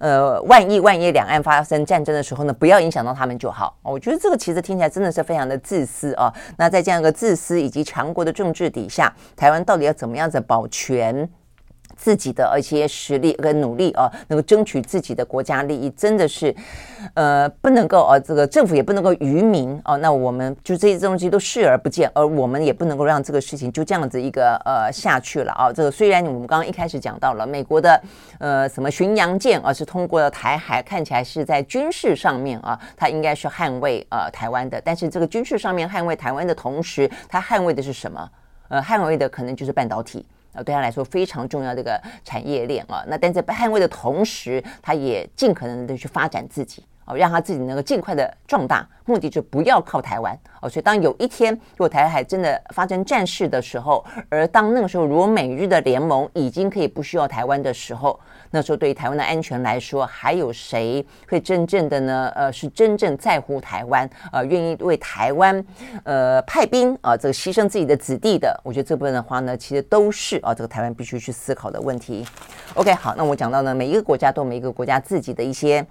[0.00, 3.76] 呃，万一万一两岸发生战争的时候呢，不要影响到他们就好。
[3.82, 6.32] 我觉得这个其实听起来真的是非常的自私啊。
[6.56, 11.28] 那在这样一个自私以及强国的政治底下，台湾到底要怎么样子保全？
[11.96, 16.54] 自己的一些实力跟努力啊，能够争取自己的国家利益，真的是，
[17.14, 19.96] 呃，不能够啊，这个政府也不能够愚民啊。
[19.96, 25.72] 那我们就这些东西都视而不见，而我们也不能够让这个事情就这样子一个呃下去了啊。
[25.72, 28.00] 这个虽然我们刚刚一开始讲到了美国的
[28.38, 38.30] 呃什么巡洋舰啊，是通过了台海，看起来是在军事上面啊，它应该是捍卫呃台湾的，但是这个军事上面捍卫台湾的同时，它捍卫的是什么？
[38.68, 40.26] 呃，捍卫的可能就是半导体。
[40.56, 43.04] 啊，对他来说非常重要的一个产业链啊。
[43.06, 46.82] 那但在捍卫的同时，他也尽可能的去发展自己。
[47.08, 50.68] 哦，让他自己能够尽快的壮大，目的就不要靠台湾哦。
[50.68, 58.18] 所以当有一天如果台海真的发生战事的时候，而当那个时候如果美日的联盟已经可以不需要台湾的时候，
[58.50, 62.32] 那时候对于台湾的安全来说，还有谁会真正的呢？
[62.34, 65.64] 呃，是真正在乎台湾，呃，愿意为台湾
[66.04, 68.58] 呃派兵啊，呃，这个牺牲自己的子弟的？
[68.64, 72.24] 我觉得这部分的话呢，其实都是啊，这个台湾必须去思考的问题。
[72.74, 75.86] OK，好，那我讲到呢，每一个国家都有每一个国家自己的一些。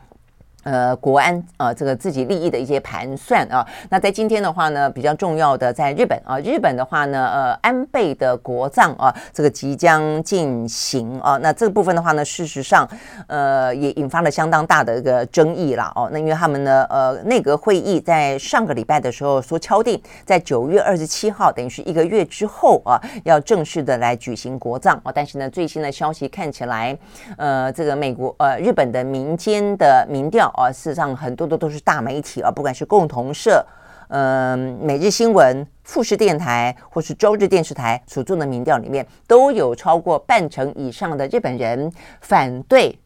[0.66, 3.64] 呃，国安、呃，这个自己利益的一些盘算啊。
[3.88, 11.38] 那在今天的话呢，比较重要的在日本啊，日本的话呢，呃，安倍的国葬啊，这个即将进行啊。
[11.38, 12.90] 那这个部分的话呢，事实上，
[13.28, 16.10] 呃，也引发了相当大的一个争议了哦。
[16.12, 25.12] 那因为他们呢，呃，内阁会议在上个礼拜的时候说敲定，在九月二十七号，等于是一个月之后啊，要正式的来举行国葬啊。
[25.14, 26.98] 但是呢，最新的消息看起来，
[27.38, 30.52] 呃，这个美国呃，日本的民间的民调。
[30.56, 33.66] 啊，事实上很多的都是大媒体啊，不管是共同社、
[34.10, 41.92] 嗯、每日新闻、富士电台或是周日电视台所做的民调里面，都有超过半成以上的日本人
[42.22, 42.98] 反对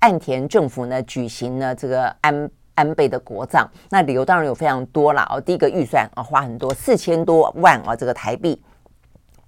[0.00, 3.68] 岸田政府呢举行呢这个安安倍的国葬。
[3.90, 5.40] 那理由当然有非常多了哦。
[5.40, 8.60] 第一个预算啊，花很多四千多万啊，这个台币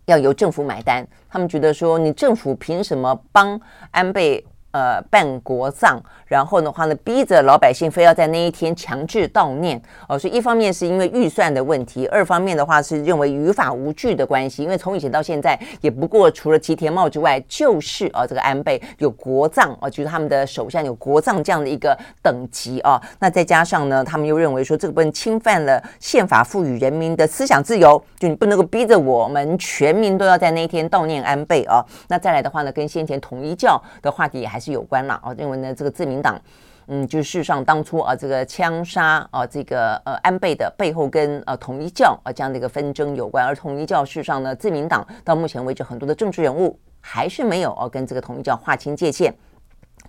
[0.05, 1.07] 要由政府买单。
[1.29, 3.59] 他们觉得说，你政府凭什么帮
[3.91, 6.03] 安倍呃办国葬？
[6.27, 14.65] 然后的话呢，逼着老百姓非要在那一天强制悼念哦，所以一方面是因为预算的问题，二方面的话是认为于法无据的关系。
[14.65, 23.01] 因为从以前到现在，也不过除了吉田茂之外，就是啊这个安倍有国葬啊，就是他们的首相有国葬这样的一个等级啊。
[23.21, 31.85] 那再加上呢，他们又认为说这个不能侵犯了宪法赋予人民的思想自由，就你不能够逼着我们全民都要在那一天悼念安倍啊。
[32.09, 36.14] 那再来的话呢，跟先前统一教的话题也还是是有关了啊，认为呢这个自民。
[36.24, 36.40] 党，
[36.87, 49.35] 嗯，就是事实上当初啊，这个枪杀啊，这个呃安倍的背后跟呃统一教啊这样的一个纷争有关，而统一教事实上呢，自民党到目前为止很多的政治人物还是没有哦跟这个统一教划清界限。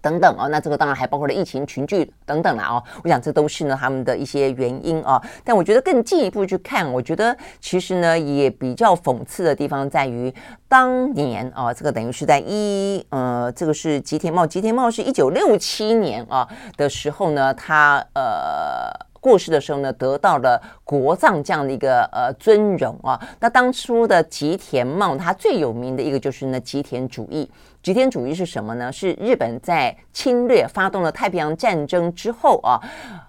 [0.05, 2.83] 等等哦，那这个当然还包括了疫情群聚等等了哦。
[3.03, 5.19] 我想这都是呢他们的一些原因啊。
[5.43, 10.31] 但我觉得更进一步去看，我觉得其实呢也比较讽刺的地方在于，
[10.67, 18.93] 当年啊，这个等于是在一呃，这个是吉田茂，吉田茂是一九六七年啊的时候呢，他呃。
[19.25, 23.19] 过世的时候呢，得到了国葬这样的一个呃尊荣啊。
[23.39, 27.49] 那当初的吉田茂，他最有名的一个就是呢吉田主义。
[27.81, 28.91] 吉田主义是什么呢？
[28.91, 32.77] 是日本在侵略发动了太平洋战争之后啊，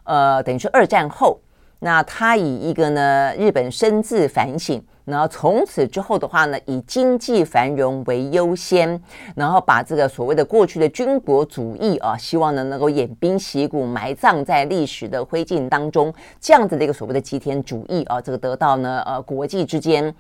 [0.04, 1.40] 呃，等于是二战后，
[1.78, 4.84] 那他以一个呢日本深自反省。
[5.06, 9.00] 然后从此之后的话呢，以经济繁荣为优先，
[9.36, 20.12] 然后把这个所谓的过去的军国主义啊，希望呢能够偃兵息鼓，埋葬在历史的灰烬当中，这样子的一个所谓的极田主义啊，这个得到呢呃国际之间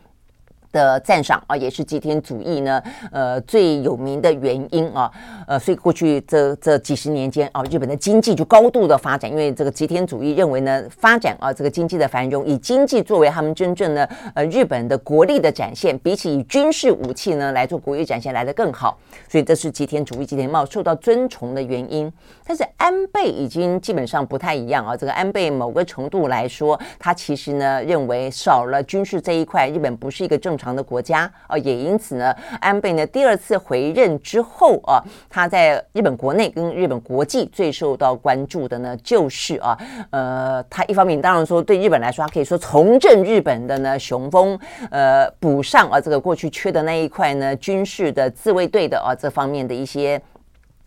[0.72, 5.10] 的赞赏啊，也是吉田主义呢，呃，最有名的原因啊，
[5.46, 18.98] 呃，所以过去这这几十年间啊，日本的经济就高度的发展，因为这个吉田主义认为呢，发展啊，这个经济的繁荣，以经济作为他们真正的呃日本的国力的展现，比起以军事武器呢来做国力展现来得更好，
[19.28, 22.12] 所以这是吉田主义吉田茂受到尊崇的原因。
[22.46, 30.76] 但是安倍已经基本上不太一样啊，这个安倍某个程度来说，他其实呢认为少了军事这一块，日本不是一个正常。
[30.76, 39.74] 的国家啊，也因此呢，安倍呢第二次回任之后啊，他在日本国内跟日本国际最受到关注的呢，就是啊，
[40.10, 44.58] 呃，他一方面当然说对日本来说，他可以说重振日本的呢雄风，
[44.90, 50.20] 呃，补上啊这个过去缺的那一块呢军事的自卫队的啊这方面的一些。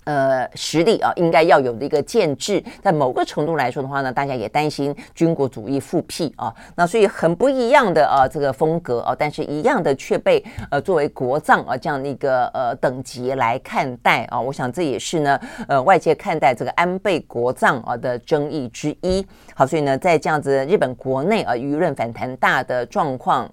[0.09, 19.23] 呃，实力啊，应该要有的一个建制，在某个程度来说的话呢，大家也担心军国主义复辟啊，那所以很不一样的啊这个风格啊，但是一样的却被呃作为国葬啊这样的一个呃等级来看待啊，我想这也是呢呃外界看待这个安倍国葬啊的争议之一。
[19.53, 23.47] 好，所以呢，在这样子日本国内啊舆论反弹大的状况。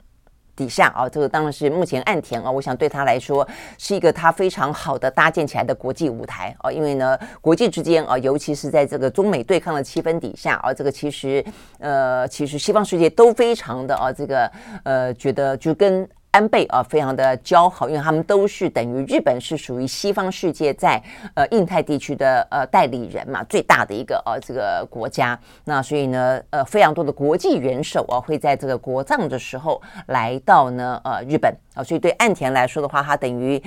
[0.57, 3.47] 底下啊，这个当然是目前岸田啊，我想对他来说
[3.79, 11.45] 是一个他非常好的搭建起来的国际舞台啊，因为呢，国际之间啊，尤其是在这个中美对抗的气氛底下啊，这个其实
[11.79, 14.51] 呃，其实西方世界都非常的啊，这个
[14.83, 16.09] 呃，觉得就跟。
[16.37, 25.39] 安倍啊，非常的交好，因为他们都是等于日本是属于西方世界在呃印太地区的呃代理人嘛，最大的一个呃这个国家。
[25.65, 33.63] 那所以呢，呃非常多的国际元首啊会在这个国葬的时候来到呢呃日本啊，所以对岸田来说的话，他等于。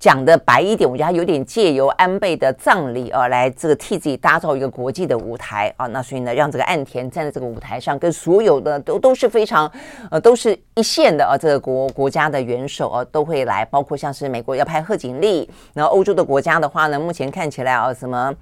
[0.00, 5.86] 讲的白一点，我觉得他有点借由安倍的葬礼啊，来这个替自己打造一个国际的舞台啊。
[5.88, 9.70] 那所以呢，让这个岸田站在这个舞台上，跟所有的都都是非常
[10.10, 18.34] 呃都是一线的啊，这个国国家的元首啊都会来，包括像是美国要派贺锦丽，然后欧洲的国家的话呢，目前看起来啊什么。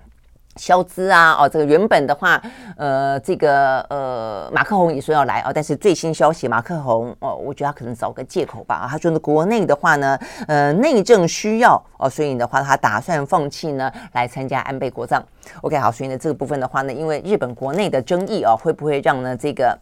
[0.58, 2.42] 消资啊，哦，这个原本的话，
[2.76, 8.86] 呃，这个呃，马克宏也说要来哦，但是最新消息，马克宏哦，我觉得他可能找个借口吧。
[8.90, 15.24] 他说呢，国内的话呢，呃，内政需要哦，所以的话，他打算放弃呢，来参加安倍国葬。
[15.62, 19.78] OK，好，所以呢，这个部分的话呢，因为日本国内的争议啊，会不会让呢这个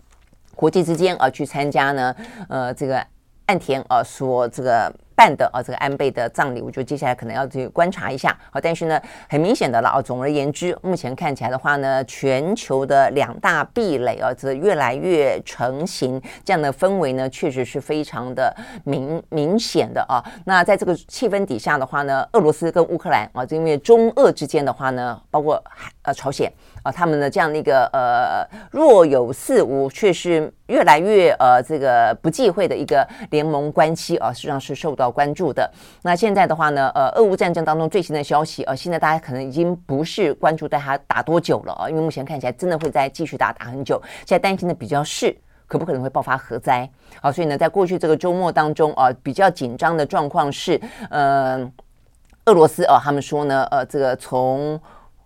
[0.55, 2.15] 国际之间啊去参加呢？
[2.49, 3.03] 呃，这个
[3.47, 4.93] 岸田啊说这个。
[5.17, 8.37] 办的啊，这个安倍的葬礼，我觉得接下来可能要去观察一下。
[8.51, 10.03] 好，但是呢，很明显的了啊。
[10.03, 18.55] 总而言之，目前看起来的话呢，全球的两大壁垒啊，这越来越成型，这样的氛围呢，确实是非常的
[18.85, 20.23] 明明显的啊。
[20.45, 25.63] 那在这个气氛底下的话呢，俄罗斯跟乌克兰啊，因为中俄之间的话呢，包括
[26.03, 26.53] 呃朝鲜
[26.83, 35.07] 啊，他们的这样的一个呃若有似无，却是越来越呃这个不忌讳的一个联盟关系啊，实际上是受到。
[35.17, 35.71] 关注的。
[36.03, 43.99] 那现在的话呢，呃，俄乌战争当中最新的消息，呃，现在大家可能已经不是关注在它打多久了啊，因为目前看起来真的会再继续打打很久。
[44.27, 45.35] 现在担心的比较是
[45.67, 46.87] 可不可能会爆发核灾。
[47.23, 51.67] 好，所以呢，在过去这个周末当中啊，比较紧张的状况是，呃，
[52.45, 54.79] 俄罗斯啊，他们说呢，呃，这个从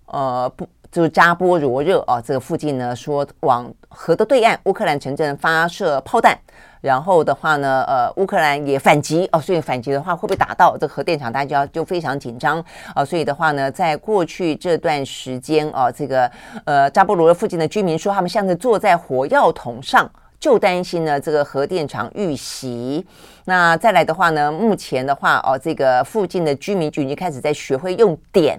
[0.06, 6.38] 呃不就是扎波罗热啊这个附近呢，说往河的对岸乌克兰城镇发射炮弹。
[6.80, 11.30] 然后的话呢，呃，乌克兰也反击哦，所以反击的话会不会打到这个核电厂？
[11.30, 12.64] 大家就非常紧张
[12.94, 16.30] 啊，所以的话呢，在过去这段时间啊，这个
[16.64, 23.06] 呃扎波罗热附近的居民说，他们像是坐在火药桶上，就担心呢这个核电厂遇袭。
[23.44, 28.58] 那再来的话呢，目前的话哦，这个附近的居民就已经开始在学会用碘。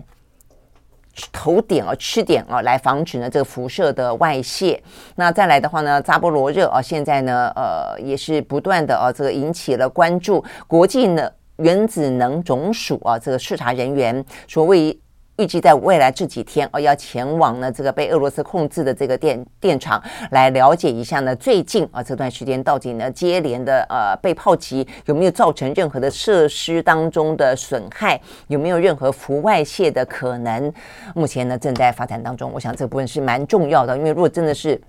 [1.32, 4.82] 头点啊，吃点啊，来防止呢这个辐射的外泄。
[5.16, 10.44] 那再来的话呢，扎波罗热啊，现在呢，呃，也是不断的啊，这个引起了关注。
[10.68, 14.98] 国际呢原子能总署啊，这个视察人员所谓。
[15.42, 30.72] 预计在未来这几天哦，要前往呢这个被俄罗斯控制的这个电电厂来了解一下呢，最近啊这段时间到底呢接连的呃被炮击有没有造成任何的设施当中的损害，有没有任何服外泄的可能？
[31.16, 34.80] 目前呢正在发展当中，我想这部分是蛮重要的，因为如果真的是。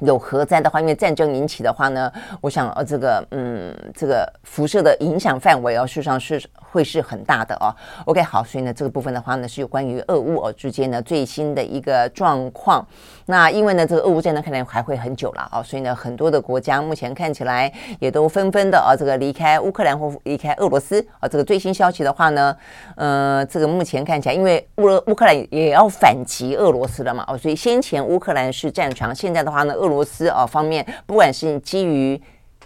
[0.00, 7.74] 有核灾的话，因为战争引起的话呢，我想呃，这个嗯，这个辐射的影响范围哦，事实上是会是很大的哦。
[8.06, 12.86] OK，好，所以呢，这个部分的话呢，是有关于俄乌哦之间呢最新的一个状况。
[13.30, 21.28] 那因为呢，这个俄乌战争可能还会很久了啊，所以呢，很多的国家目前看起来也都纷纷的啊，这个离开乌克兰或离开俄罗斯啊。
[21.28, 22.54] 这个最新消息的话呢，
[22.96, 32.20] 呃，这个目前看起来，因为乌乌克兰也要反击俄罗斯了嘛，哦，所以先前乌克兰是战场，现在的话呢，俄罗斯啊方面，不管是基于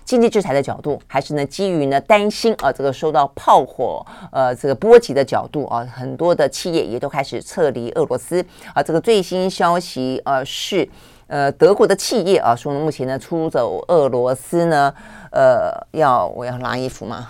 [0.04, 8.44] 经济制裁的角度，还是呢基于呢担心啊这个受到炮火呃这个波及的角度啊，很多的企业也都开始撤离俄罗斯
[8.74, 8.82] 啊。
[8.82, 10.86] 这个最新消息呃是
[11.26, 14.92] 呃德国的企业啊说呢目前呢出走俄罗斯呢
[15.32, 17.28] 呃要我要拉衣服吗？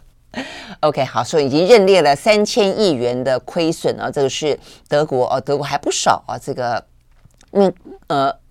[0.80, 6.84] OK，好，所以已经认列了三千亿元的亏损啊，这个是德国哦，德国还不少啊，这个
[7.52, 7.72] 嗯
[8.08, 8.41] 呃。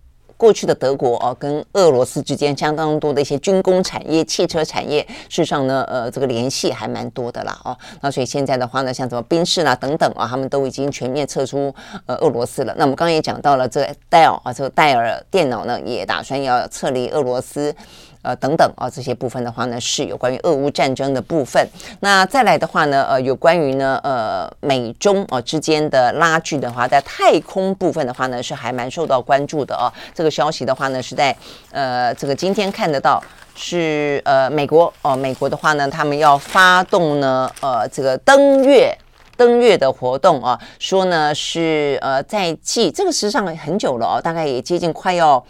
[0.41, 7.77] 过去的德国哦，跟俄罗斯之间相当多的一些军工产业、汽车产业，事实上呢，呃，这个联系还蛮多的啦哦。
[8.01, 11.71] 那所以现在的话呢，像什么宾士啦等等啊，他们都已经全面撤出
[12.07, 12.73] 呃俄罗斯了。
[12.75, 17.75] 那我们刚刚也讲到了，这个戴尔啊，这个戴尔电脑呢，也打算要撤离俄罗斯。
[18.23, 21.67] 呃，等等啊，这些部分的话呢，是有关于俄乌战争的部分。
[22.01, 29.91] 那再来的话呢，呃，有关于呢，呃，美中啊之间的拉锯的话，在太空部分的话呢，是还蛮受到关注的哦。
[30.13, 31.35] 这个消息的话呢，是在
[31.71, 33.19] 呃这个今天看得到，
[33.55, 38.95] 是呃美国哦，美国的话呢，他们要发动呢，呃，这个登月
[39.35, 45.43] 登月的活动啊，说呢是呃在继这个实际上很久了哦，大概也接近快要。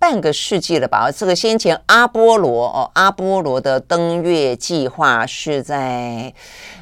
[0.00, 1.12] 半个世纪了吧？
[1.12, 6.32] 这个先前阿波罗哦，阿波罗的登月计划是在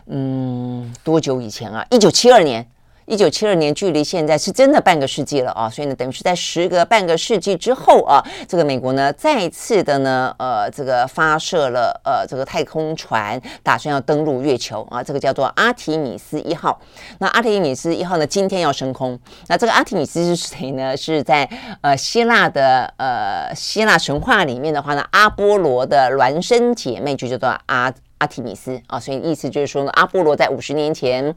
[0.06, 1.84] 嗯多久以前啊？
[1.90, 2.66] 一九七二年。
[3.08, 5.68] 一九七二年，距离现在是真的半个世纪了啊！
[5.70, 16.78] 所以呢，等于是在时隔半个世纪之后啊，这个美国呢再次的呢，呃，这个发射了呃这个太空船，打算要登陆月球啊，这个叫做阿提米斯一号。
[17.18, 19.18] 那阿提米斯一号呢，今天要升空。
[19.46, 20.94] 那这个阿提米斯是谁呢？
[20.94, 21.48] 是在
[21.80, 31.34] 呃希腊的呃希腊神话里面的话呢，阿波罗的孪生姐妹就叫做阿阿提米斯啊，所以意思就是说呢，阿波罗在五十年前。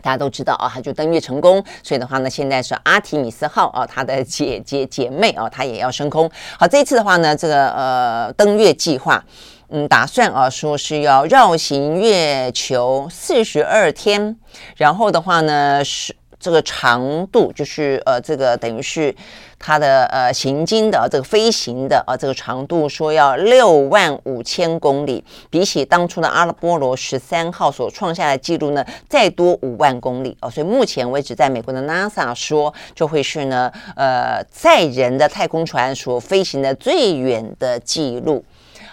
[0.00, 6.30] 大家都知道啊，他就登月成功，所以的话呢，现在是阿提米斯号啊，他的姐姐姐妹啊，他也要升空。
[6.58, 9.24] 好，这一次的话呢，这个呃登月计划，
[9.68, 14.36] 嗯，打算啊说是要绕行月球四十二天，
[14.76, 19.14] 然后的话呢是这个长度就是呃这个等于是。
[19.58, 38.44] 它的呃行经的这个飞行的啊这个长度说要六万五千公里，比起当初的阿波罗十三号所创下的记录呢，再多五万公里哦，所以目前为止，在美国的 NASA 说就会是呢呃载人的太空船所飞行的最远的记录。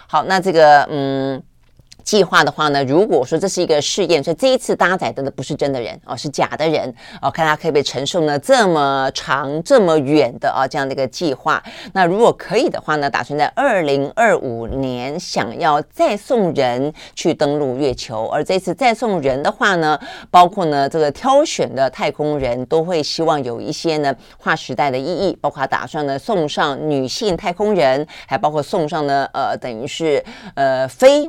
[0.06, 1.42] 好，那这个嗯。
[2.06, 11.60] 计划的话呢，如果说这是一个试验，所以这一次搭载的呢不是真的人哦，是假的人哦，看他可以不可以承受呢这么长、这么远的啊这样的一个计划。
[11.92, 18.26] 那如果可以的话呢，打算在二零二五年想要再送人去登陆月球。
[18.28, 19.98] 而这次再送人的话呢，
[20.30, 31.28] 包括呢这个挑选的太空人都会希望有一些呢划时代的意义，包括打算呢送上女性太空人，还包括送上呢呃等于是呃非。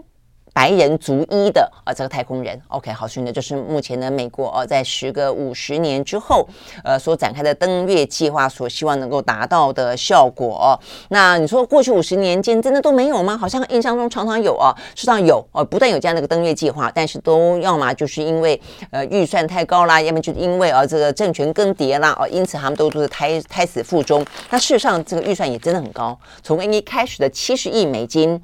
[0.57, 6.47] 白人族裔的啊，这个太空人，OK，好，所以呢，就是目前呢，美国哦，在时隔五十年之后，
[6.83, 10.75] 呃，所展开的登月计划所希望能够达到的效果。
[11.09, 13.37] 那你说过去五十年间真的都没有吗？
[13.37, 24.25] 好像印象中常常有啊，实上有哦，不但有这样的一个登月计划，但是都要么就是因为呃预算太高啦，要么就是因为啊这个政权更迭啦，哦，因此他们都都是胎胎死腹中。
[24.49, 28.41] 那事实上这个预算也真的很高，从一开始的七十亿美金，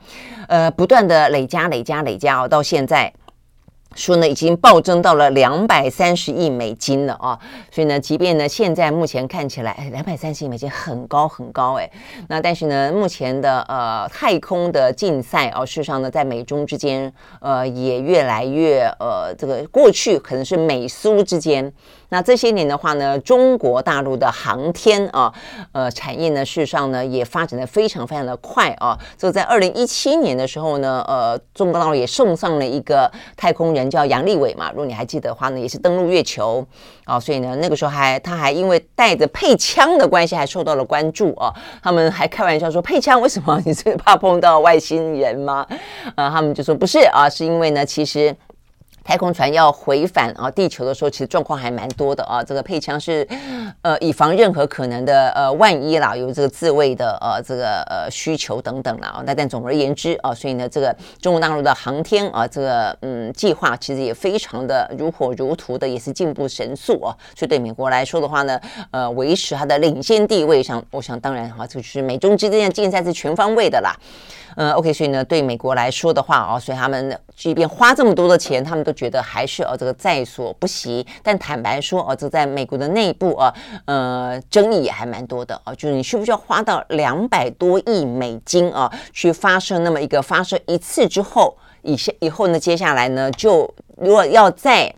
[0.48, 2.03] 呃，不断的累加累加。
[2.04, 3.14] 累加哦到现在。
[3.96, 7.40] 说呢，已经暴增到了两百三十亿美金了啊！
[7.70, 11.88] 所以呢，即便呢，现在目前看起来，哎，两百三十亿美金很高很高哎。
[12.28, 21.72] 那但是呢，目前的呃太空的竞赛哦，事实上呢，在美中之间呃也越来越呃这个过去可能是美苏之间，
[22.14, 25.34] 那这些年的话呢，中国大陆的航天啊
[25.72, 28.96] 呃产业呢，事实上呢也发展的非常非常的快啊。
[29.18, 33.90] 就在二零一七年的时候呢，呃，中国大陆也送上了一个太空人。
[33.90, 36.64] 叫杨利伟嘛，如果你还记得的话呢，也是登陆月球
[37.06, 41.52] 啊，所以呢，那个时候还他还因为带着配枪的关系，还受到了关注啊。
[41.82, 43.60] 他们还开玩笑说，配枪为什么？
[43.66, 45.66] 你是怕碰到外星人吗？
[46.14, 48.36] 啊，他们就说不是啊，是因为呢，其实。
[49.04, 52.42] 太空船要回返啊地球的时候，其实状况还蛮多的啊。
[52.44, 53.28] 这个配枪是，
[53.82, 59.22] 呃，以防任何可能的呃万一啦，有这个自卫的呃这个呃需求等等啦。
[59.26, 67.16] 那但总而言之啊，所以呢，这个中国大陆的航天啊，这个嗯计划其实也非常的如火如荼的，也是进步神速啊。
[67.36, 68.60] 所以对美国来说的话呢，
[68.92, 73.94] 呃，维持它的领先地位上，我想当然哈，这就是美中之间的竞赛是全方位的啦。
[74.56, 78.94] 嗯，OK，所以呢，对美国来说的话啊，所以他们即便花这么多的钱，他们都。
[78.94, 81.04] 觉得还是呃这个在所不惜。
[81.24, 83.52] 但坦白说，哦，这在美国的内部啊，
[83.86, 94.94] 呃，争议也还蛮多的啊，就是你需不需要花到两百多亿美金啊，去发射那么一个发射一次之后，以下以后呢，接下来呢，就如果要再。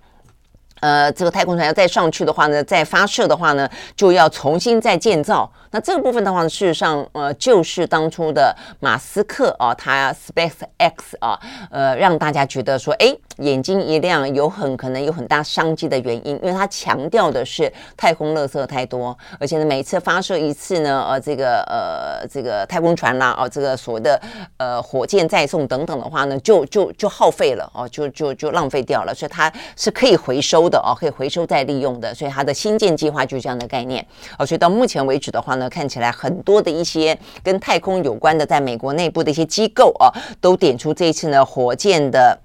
[0.82, 5.49] 呃，这个太空船要再上去的话呢，再发射的话呢，就要重新再建造。
[5.76, 11.38] 那这个部分的话呢，事实上，呃，就是当初的马斯克啊，他 SpaceX 啊，
[11.69, 24.17] 呃，让大家觉得说，哎，眼睛一亮，有很可能有很大商机的原因，因为他强调的是太空垃圾太多，而且呢，每次发射一次呢，呃，这个呃，这个太空船啦，哦、这个所谓的
[24.55, 30.78] 呃火箭载送等等的话呢，就就就耗费了哦，就就就浪费掉了，所以它是可以回收的。
[30.78, 34.05] 哦，可以回收再利用的，所以它的新建计划就是这样的概念。
[34.39, 42.39] 哦，所以到目前为止的话呢，看起来很多的一些跟太空有关的，在美国内部的一些机构啊，都点出这一次呢火箭的。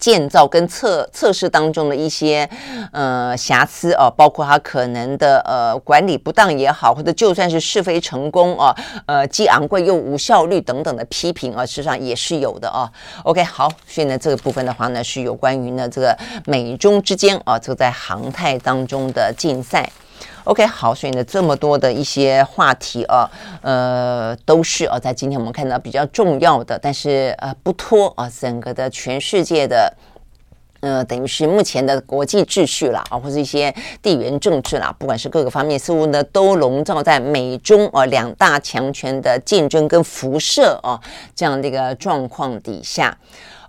[0.00, 2.48] 建造跟测测试当中的一些
[2.90, 8.74] 呃瑕疵啊，包括它可能的呃管理不当也好，或者就算是试飞成功啊，
[9.04, 12.90] 呃既昂贵又无效率等等的批评啊，事实上也是有的啊。
[13.24, 19.86] OK，好，所以呢这个部分的话呢是有关于呢这个美中之间啊这个在航太当中的竞赛。
[20.44, 23.30] OK，好，所以呢，这么多的一些话题啊，
[23.62, 29.92] 呃，都是啊，在今天我们看到比较重要的，但是呃，不脱啊，整个的全世界的，
[30.80, 40.98] 呃，等于是目前的国际秩序啦，啊，或者一些地缘政治啦，不管是各个方面，似乎呢都笼罩在美中啊两大强权的竞争跟辐射啊
[41.34, 43.16] 这样的一个状况底下。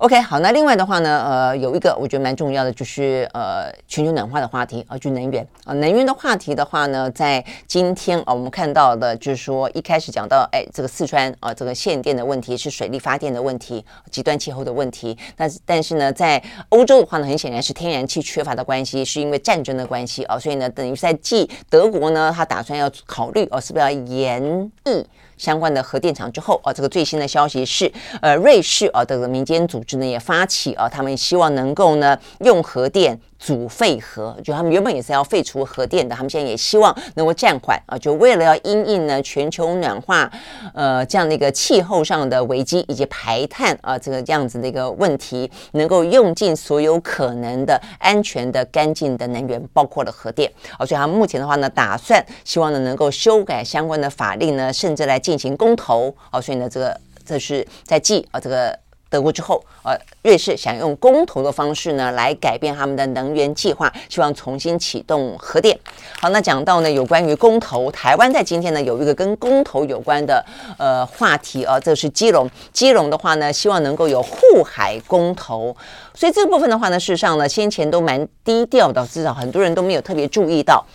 [0.02, 15.16] OK，好，那另外的话呢，呃，有一个我觉得蛮重要的，就是呃，全球暖化的话题啊，就能源啊，能源的话题的话呢，在今天啊，我们看到的就是说，一开始讲到，哎，这个四川啊，这个限电的问题是水力发电的问题，极端气候的问题。
[15.36, 25.06] 但是，但是呢，在欧洲的话呢，很显然是天然气缺乏的关系，是因为战争的关系啊，所以呢，等于在继德国呢，他打算要考虑哦，是不是要延役？
[25.42, 33.20] 相关的核电厂之后啊，这个最新的消息是，呃，瑞士啊的民间组织呢也发起啊，他们希望能够呢用核电。
[33.42, 40.32] 阻废核，就他们原本也是要废除核电的，他们现在也希望能够暂缓啊，就为了要因应呢全球暖化，
[40.76, 50.48] 呃，这样的一个气候上的危机以及排碳啊，这个这样子的一个问题，能够用尽所有可能的安全的、干净的能源，包括了核电。
[50.78, 56.16] 啊，所以他们目前的话呢，打算希望呢能够修改相关的法令呢，甚至来进行公投。
[56.30, 58.78] 啊，所以呢，这个这是在继啊这个。
[59.12, 59.94] 德国之后，呃，
[60.24, 65.78] 瑞士想用公投的方式呢，来改变他们的能源计划，希望重新启动核电。
[66.22, 70.44] 好，那讲到呢，有关于公投，台湾在今天呢有一个跟公投有关的
[70.78, 75.76] 呃话题啊，这是基隆，基隆的话呢，希望能够有护海公投。
[76.14, 80.86] 所以这个部分的话呢，事实上呢，先前都蛮低调的，至少很多人都没有特别注意到。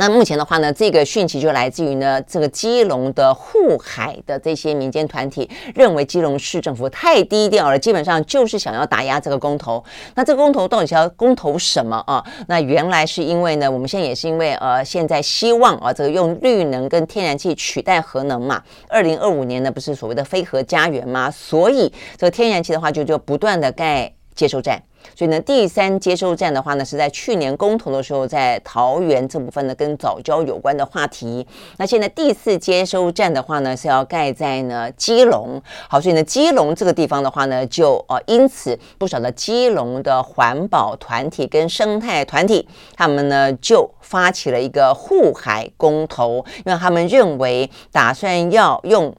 [0.00, 9.82] 那目前的话呢，这个讯息就来自于呢，这个基隆的护海的这些民间团体认为基隆市政府太低调了，基本上就是想要打压这个公投。
[10.14, 12.24] 那这个公投到底是要公投什么啊？
[12.46, 18.62] 那原来是因为呢，我们现在也是因为呃，现在希望啊，这个用绿能跟天然气取代核能嘛。
[18.88, 21.28] 二零二五年呢，不是所谓的非核家园吗？
[21.28, 24.80] 所以这个天然气的话，就就不断的盖接收站。
[25.14, 31.46] 所以呢，第三接收站的话呢，是在去年公投的时候，在桃园这部分呢，跟早教有关的话题。
[31.76, 35.60] 那现在第四接收站的话呢，是要盖在呢基隆。
[35.88, 49.14] 好，所以呢，基隆这个地方的话呢，就呃，因此不少的基隆的环保团体跟生态团体，他们呢就发起了一个护海公投，因为他们认为打算要用。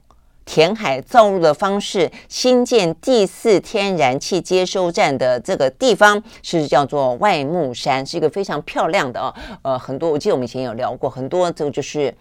[0.50, 9.32] 填海造陆的方式新建第四天然气接收站的这个地方是叫做外木山，是一个非常漂亮的哦。
[9.62, 12.12] 呃，很多我记得我们以前有聊过，很多这个就是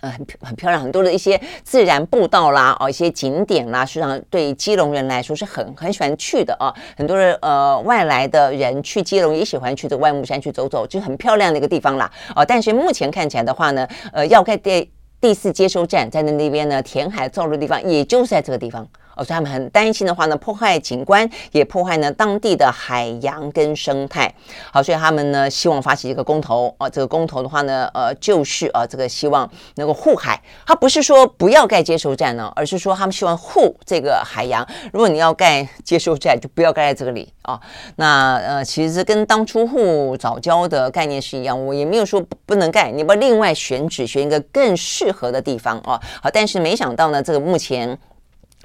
[0.00, 6.72] 呃很很漂亮，很多的一些自然步道啦，哦，一些景点啦，实际上对基隆人来说是很很喜欢去的啊。
[6.96, 12.10] 很多人呃外来的人去基隆也喜欢去这个外木山去走走，就很漂亮的一个地方啦。
[12.34, 14.88] 哦，但是目前看起来的话呢，呃，要盖电。
[15.22, 18.84] 第四接收站在那那边呢，填海造陆的地方，也就是在这个地方。
[19.16, 24.32] 哦，所以他们很担心的话呢，破坏景观，也破坏呢当地的海洋跟生态。
[24.72, 30.40] 好，所以他们呢希望发起一个公投啊，这个公投的话呢，呃，就是啊，这个希望能够护海。
[30.66, 34.66] 他不是说不要盖接收站呢，而是说他们希望护这个海洋。
[34.92, 37.60] 如果你要盖接收站，就不要盖在这里啊。
[37.96, 46.00] 那呃，其实跟当初护早教的概念是一样，我也没有说不能盖，你不另外选址选一个更适合的地方啊。
[46.22, 47.98] 好，但是没想到呢，这个目前。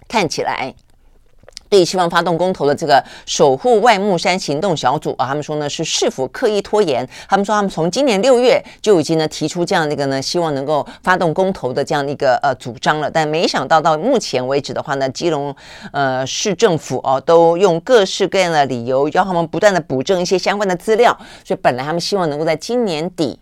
[0.08, 0.74] 看起来，
[1.70, 7.06] 对希望发动公投的这个守护外木山行动小组啊，他们说呢是市府刻意拖延。
[7.28, 15.54] 他们说他们从今年六月就已经呢提出这样的一个呢希望能够发动公投的这样一个呃主张了，但没想到到目前为止的话呢，基隆
[15.92, 23.38] 呃市政府哦都用各式各样的理由要他们不断的补正一些相关的资料，所以本来他们希望能够在今年底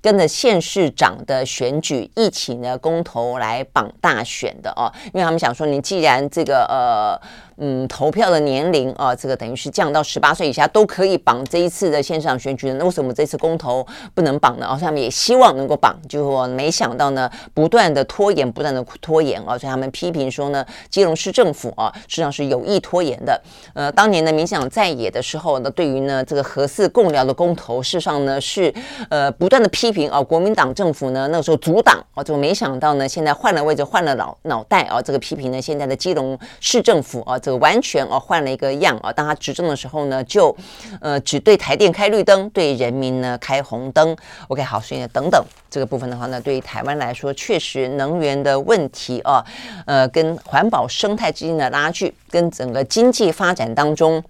[0.00, 7.20] 跟着县市长的选举一起呢公投来绑大选的哦，因为他们想说你既然这个呃。
[7.60, 13.84] 嗯，投票的年龄啊，这个等于是降到十八岁以下都可以绑这一次的线上选举的，那为什么这次公投
[14.14, 14.66] 不能绑呢？
[14.66, 23.42] 啊，他们也希望能够绑，就没想到呢，不断的拖延，不断的拖延啊，所以他们批评说呢，基隆市政府啊，实际上是有意拖延的。
[23.74, 28.72] 呃，当年呢，民进党在野的时候呢，对于呢这个核四共寮的公投，事实上呢是
[29.10, 37.36] 呃不断的批评啊，国民党政府呢那时候阻挡啊，就没想到呢，现在换了位置，换了脑脑袋啊，这个批评呢，现在的基隆市政府啊。
[37.56, 39.12] 完全哦换了一个样啊！
[39.12, 40.54] 当他执政的时候呢，就
[41.00, 44.16] 呃只对台电开绿灯，对人民呢开红灯。
[44.48, 49.44] OK，好，所以呢等等这个部分的话呢，对于台湾来说，确实能源的问题啊，
[49.86, 54.22] 呃，跟环保生态之间的拉锯，跟整个经济发展当中。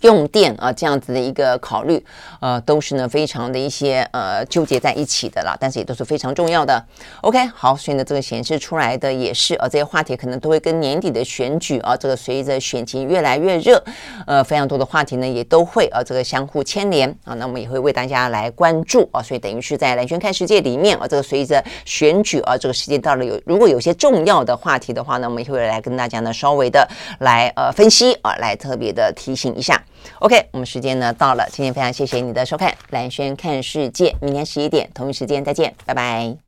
[0.00, 2.02] 用电啊，这样子的一个考虑，
[2.40, 6.82] 呃，都是呢非常的一些呃纠结在一起的啦，但是也都是非常重要的。
[7.22, 13.82] OK，好，所以呢，这个显示出来的也是啊，这些话题可能都会跟年底的选举啊，这个随着选情越来越热，
[14.26, 26.88] 呃，非常多的话题呢也都会啊这个相互牵连啊，那我们也会为大家来关注啊，所以等于是在兰萱看世界里面啊，这个随着选举啊，这个时间到了有如果有些重要的话题的话呢，我们也会来跟大家呢稍微的
[27.18, 29.80] 来呃分析啊，来特别的提醒一下。
[30.20, 36.36] OK，我们时间呢到了，今天非常谢谢你的收看，蓝轩看世界，明天十一点同一时间再见，拜拜。